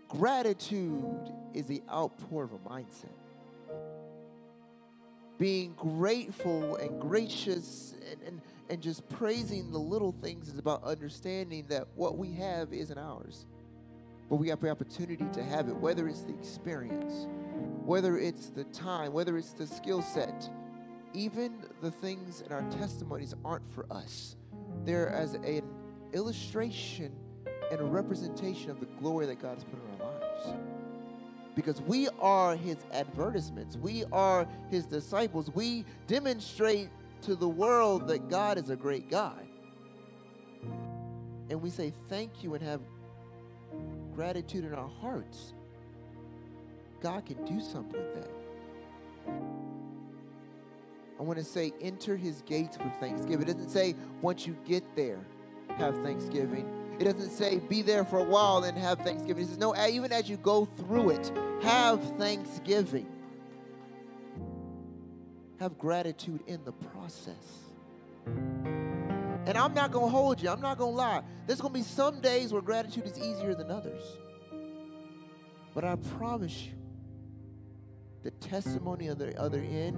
Gratitude 0.08 1.32
is 1.52 1.66
the 1.66 1.82
outpour 1.90 2.44
of 2.44 2.52
a 2.52 2.58
mindset. 2.58 3.23
Being 5.38 5.74
grateful 5.74 6.76
and 6.76 7.00
gracious 7.00 7.94
and, 8.10 8.22
and, 8.22 8.40
and 8.70 8.82
just 8.82 9.08
praising 9.10 9.72
the 9.72 9.78
little 9.78 10.12
things 10.12 10.48
is 10.48 10.58
about 10.58 10.84
understanding 10.84 11.66
that 11.68 11.88
what 11.96 12.18
we 12.18 12.32
have 12.34 12.72
isn't 12.72 12.98
ours. 12.98 13.46
But 14.30 14.36
we 14.36 14.48
have 14.48 14.60
the 14.60 14.70
opportunity 14.70 15.26
to 15.32 15.42
have 15.44 15.68
it, 15.68 15.76
whether 15.76 16.08
it's 16.08 16.22
the 16.22 16.34
experience, 16.34 17.28
whether 17.84 18.18
it's 18.18 18.50
the 18.50 18.64
time, 18.64 19.12
whether 19.12 19.38
it's 19.38 19.52
the 19.52 19.66
skill 19.66 20.02
set. 20.02 20.50
Even 21.14 21.64
the 21.82 21.90
things 21.90 22.42
in 22.42 22.52
our 22.52 22.62
testimonies 22.70 23.34
aren't 23.44 23.70
for 23.72 23.86
us, 23.92 24.36
they're 24.84 25.10
as 25.10 25.34
an 25.34 25.62
illustration 26.12 27.12
and 27.70 27.80
a 27.80 27.84
representation 27.84 28.70
of 28.70 28.80
the 28.80 28.86
glory 29.00 29.26
that 29.26 29.40
God 29.40 29.54
has 29.56 29.64
put 29.64 29.74
in 29.74 30.02
our 30.02 30.10
lives. 30.10 30.73
Because 31.54 31.80
we 31.82 32.08
are 32.20 32.56
his 32.56 32.78
advertisements, 32.92 33.76
we 33.76 34.04
are 34.12 34.46
his 34.70 34.86
disciples. 34.86 35.50
We 35.54 35.84
demonstrate 36.06 36.88
to 37.22 37.36
the 37.36 37.48
world 37.48 38.08
that 38.08 38.28
God 38.28 38.58
is 38.58 38.70
a 38.70 38.76
great 38.76 39.08
God. 39.08 39.46
And 41.50 41.62
we 41.62 41.70
say 41.70 41.92
thank 42.08 42.42
you 42.42 42.54
and 42.54 42.62
have 42.64 42.80
gratitude 44.14 44.64
in 44.64 44.74
our 44.74 44.90
hearts. 45.00 45.52
God 47.00 47.26
can 47.26 47.44
do 47.44 47.60
something 47.60 48.00
with 48.00 48.14
that. 48.14 48.30
I 51.18 51.22
want 51.22 51.38
to 51.38 51.44
say, 51.44 51.72
enter 51.80 52.16
his 52.16 52.42
gates 52.42 52.76
with 52.78 52.92
thanksgiving. 52.94 53.48
It 53.48 53.52
doesn't 53.52 53.70
say, 53.70 53.94
once 54.20 54.46
you 54.46 54.56
get 54.64 54.82
there, 54.96 55.24
have 55.76 55.96
thanksgiving. 56.02 56.68
It 56.98 57.04
doesn't 57.04 57.30
say, 57.30 57.58
be 57.58 57.82
there 57.82 58.04
for 58.04 58.18
a 58.20 58.24
while 58.24 58.64
and 58.64 58.78
have 58.78 59.00
thanksgiving. 59.00 59.44
It 59.44 59.48
says, 59.48 59.58
no, 59.58 59.74
even 59.86 60.12
as 60.12 60.28
you 60.28 60.36
go 60.36 60.64
through 60.64 61.10
it, 61.10 61.32
have 61.62 62.00
thanksgiving. 62.18 63.06
Have 65.58 65.78
gratitude 65.78 66.42
in 66.46 66.62
the 66.64 66.72
process. 66.72 67.34
And 68.26 69.58
I'm 69.58 69.74
not 69.74 69.92
going 69.92 70.06
to 70.06 70.10
hold 70.10 70.40
you. 70.40 70.48
I'm 70.48 70.60
not 70.60 70.78
going 70.78 70.92
to 70.92 70.96
lie. 70.96 71.22
There's 71.46 71.60
going 71.60 71.74
to 71.74 71.78
be 71.78 71.84
some 71.84 72.20
days 72.20 72.52
where 72.52 72.62
gratitude 72.62 73.06
is 73.06 73.18
easier 73.18 73.54
than 73.54 73.70
others. 73.70 74.02
But 75.74 75.84
I 75.84 75.96
promise 75.96 76.66
you, 76.66 76.72
the 78.22 78.30
testimony 78.30 79.10
on 79.10 79.18
the 79.18 79.38
other 79.38 79.58
end 79.58 79.96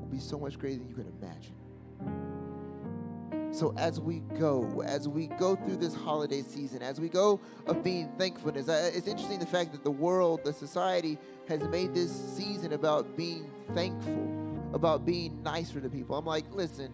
will 0.00 0.08
be 0.10 0.20
so 0.20 0.38
much 0.38 0.58
greater 0.58 0.78
than 0.78 0.88
you 0.88 0.94
can 0.94 1.12
imagine. 1.20 1.54
So 3.54 3.72
as 3.76 4.00
we 4.00 4.18
go, 4.36 4.82
as 4.84 5.08
we 5.08 5.28
go 5.28 5.54
through 5.54 5.76
this 5.76 5.94
holiday 5.94 6.42
season, 6.42 6.82
as 6.82 7.00
we 7.00 7.08
go 7.08 7.38
of 7.68 7.84
being 7.84 8.10
thankfulness, 8.18 8.66
it's 8.66 9.06
interesting 9.06 9.38
the 9.38 9.46
fact 9.46 9.70
that 9.70 9.84
the 9.84 9.92
world, 9.92 10.40
the 10.42 10.52
society 10.52 11.18
has 11.46 11.62
made 11.68 11.94
this 11.94 12.10
season 12.10 12.72
about 12.72 13.16
being 13.16 13.48
thankful, 13.72 14.28
about 14.72 15.06
being 15.06 15.40
nicer 15.44 15.80
to 15.80 15.88
people. 15.88 16.16
I'm 16.16 16.24
like, 16.24 16.44
listen, 16.52 16.92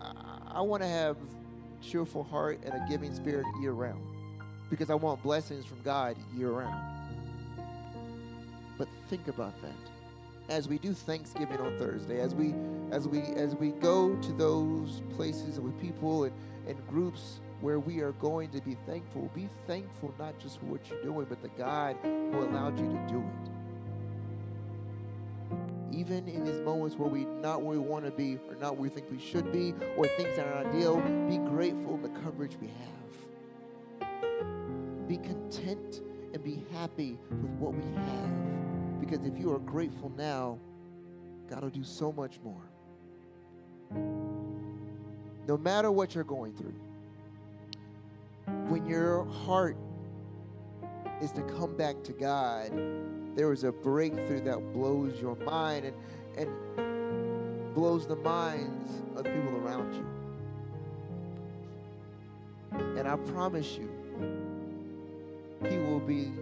I, 0.00 0.58
I 0.58 0.60
want 0.60 0.84
to 0.84 0.88
have 0.88 1.16
cheerful 1.82 2.22
heart 2.22 2.60
and 2.64 2.74
a 2.74 2.86
giving 2.88 3.12
spirit 3.12 3.46
year 3.60 3.72
round 3.72 4.00
because 4.70 4.90
I 4.90 4.94
want 4.94 5.20
blessings 5.24 5.66
from 5.66 5.82
God 5.82 6.16
year 6.36 6.50
round. 6.50 6.80
But 8.78 8.86
think 9.10 9.26
about 9.26 9.60
that 9.62 9.97
as 10.48 10.66
we 10.68 10.78
do 10.78 10.94
Thanksgiving 10.94 11.60
on 11.60 11.76
Thursday, 11.78 12.20
as 12.20 12.34
we 12.34 12.54
as 12.90 13.06
we 13.06 13.20
as 13.20 13.54
we 13.54 13.70
go 13.72 14.16
to 14.16 14.32
those 14.32 15.02
places 15.14 15.60
with 15.60 15.78
people 15.80 16.24
and, 16.24 16.32
and 16.66 16.86
groups 16.86 17.40
where 17.60 17.78
we 17.78 18.00
are 18.00 18.12
going 18.12 18.48
to 18.50 18.60
be 18.60 18.76
thankful, 18.86 19.30
be 19.34 19.48
thankful 19.66 20.14
not 20.18 20.38
just 20.38 20.60
for 20.60 20.66
what 20.66 20.88
you're 20.88 21.02
doing, 21.02 21.26
but 21.28 21.42
the 21.42 21.48
God 21.48 21.96
who 22.02 22.38
allowed 22.38 22.78
you 22.78 22.86
to 22.86 23.06
do 23.08 23.18
it. 23.18 23.50
Even 25.92 26.28
in 26.28 26.44
these 26.44 26.60
moments 26.60 26.96
where 26.96 27.08
we 27.08 27.24
not 27.24 27.62
where 27.62 27.78
we 27.78 27.84
want 27.84 28.04
to 28.04 28.10
be 28.10 28.38
or 28.48 28.54
not 28.54 28.74
where 28.74 28.82
we 28.82 28.88
think 28.88 29.10
we 29.10 29.18
should 29.18 29.52
be 29.52 29.74
or 29.96 30.06
things 30.06 30.36
that 30.36 30.46
are 30.46 30.66
ideal, 30.66 30.96
be 31.28 31.38
grateful 31.38 31.94
in 31.94 32.02
the 32.02 32.20
coverage 32.20 32.56
we 32.60 32.68
have. 32.68 32.76
Be 35.08 35.16
content 35.16 36.00
and 36.32 36.44
be 36.44 36.62
happy 36.72 37.18
with 37.30 37.50
what 37.58 37.74
we 37.74 37.82
have 37.94 38.67
because 39.00 39.24
if 39.24 39.38
you 39.38 39.52
are 39.52 39.58
grateful 39.58 40.12
now, 40.16 40.58
God 41.48 41.62
will 41.62 41.70
do 41.70 41.84
so 41.84 42.12
much 42.12 42.38
more. 42.42 42.62
No 45.46 45.56
matter 45.56 45.90
what 45.90 46.14
you're 46.14 46.24
going 46.24 46.54
through, 46.54 46.74
when 48.68 48.86
your 48.86 49.24
heart 49.24 49.76
is 51.22 51.32
to 51.32 51.42
come 51.42 51.76
back 51.76 52.02
to 52.04 52.12
God, 52.12 52.70
there 53.34 53.52
is 53.52 53.64
a 53.64 53.72
breakthrough 53.72 54.42
that 54.42 54.72
blows 54.72 55.20
your 55.20 55.36
mind 55.36 55.86
and, 55.86 55.96
and 56.36 57.74
blows 57.74 58.06
the 58.06 58.16
minds 58.16 58.90
of 59.16 59.24
the 59.24 59.30
people 59.30 59.56
around 59.56 59.94
you. 59.94 60.04
And 62.98 63.08
I 63.08 63.16
promise 63.16 63.78
you, 63.78 63.88
He 65.68 65.78
will 65.78 66.00
be, 66.00 66.32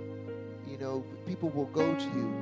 you 0.68 0.78
know, 0.78 1.04
people 1.26 1.50
will 1.50 1.66
go 1.66 1.94
to 1.94 2.04
you 2.04 2.32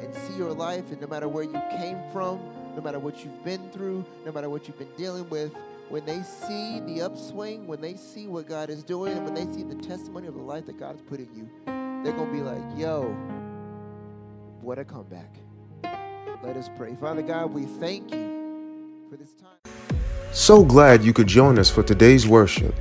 and 0.00 0.14
see 0.14 0.34
your 0.34 0.52
life, 0.52 0.90
and 0.90 1.00
no 1.00 1.06
matter 1.06 1.28
where 1.28 1.44
you 1.44 1.60
came 1.70 1.98
from, 2.12 2.40
no 2.74 2.82
matter 2.82 2.98
what 2.98 3.24
you've 3.24 3.44
been 3.44 3.70
through, 3.70 4.04
no 4.24 4.32
matter 4.32 4.50
what 4.50 4.68
you've 4.68 4.78
been 4.78 4.92
dealing 4.96 5.28
with, 5.30 5.52
when 5.88 6.04
they 6.04 6.22
see 6.22 6.80
the 6.80 7.00
upswing, 7.00 7.66
when 7.66 7.80
they 7.80 7.94
see 7.94 8.26
what 8.26 8.48
God 8.48 8.70
is 8.70 8.82
doing, 8.82 9.16
and 9.16 9.24
when 9.24 9.34
they 9.34 9.52
see 9.54 9.62
the 9.62 9.76
testimony 9.76 10.26
of 10.26 10.34
the 10.34 10.42
life 10.42 10.66
that 10.66 10.78
God 10.78 10.92
has 10.92 11.02
put 11.02 11.20
in 11.20 11.28
you, 11.34 11.48
they're 12.04 12.12
going 12.12 12.26
to 12.26 12.32
be 12.32 12.42
like, 12.42 12.62
yo, 12.76 13.04
what 14.60 14.78
a 14.78 14.84
comeback. 14.84 15.36
Let 16.42 16.56
us 16.56 16.68
pray. 16.76 16.96
Father 17.00 17.22
God, 17.22 17.52
we 17.52 17.64
thank 17.64 18.12
you 18.12 19.06
for 19.08 19.16
this 19.16 19.32
time. 19.34 19.74
So 20.32 20.64
glad 20.64 21.02
you 21.02 21.12
could 21.12 21.26
join 21.26 21.58
us 21.58 21.70
for 21.70 21.82
today's 21.82 22.26
worship. 22.26 22.74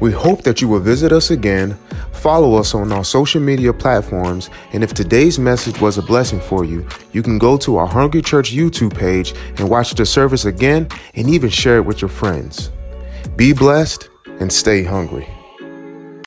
We 0.00 0.12
hope 0.12 0.42
that 0.42 0.60
you 0.60 0.68
will 0.68 0.80
visit 0.80 1.12
us 1.12 1.30
again, 1.30 1.78
follow 2.12 2.56
us 2.56 2.74
on 2.74 2.92
our 2.92 3.04
social 3.04 3.40
media 3.40 3.72
platforms, 3.72 4.50
and 4.72 4.82
if 4.82 4.92
today's 4.92 5.38
message 5.38 5.80
was 5.80 5.98
a 5.98 6.02
blessing 6.02 6.40
for 6.40 6.64
you, 6.64 6.86
you 7.12 7.22
can 7.22 7.38
go 7.38 7.56
to 7.58 7.76
our 7.76 7.86
Hungry 7.86 8.22
Church 8.22 8.52
YouTube 8.52 8.96
page 8.96 9.34
and 9.58 9.68
watch 9.68 9.94
the 9.94 10.04
service 10.04 10.44
again 10.44 10.88
and 11.14 11.28
even 11.28 11.50
share 11.50 11.78
it 11.78 11.86
with 11.86 12.02
your 12.02 12.08
friends. 12.08 12.70
Be 13.36 13.52
blessed 13.52 14.08
and 14.40 14.52
stay 14.52 14.82
hungry. 14.84 15.28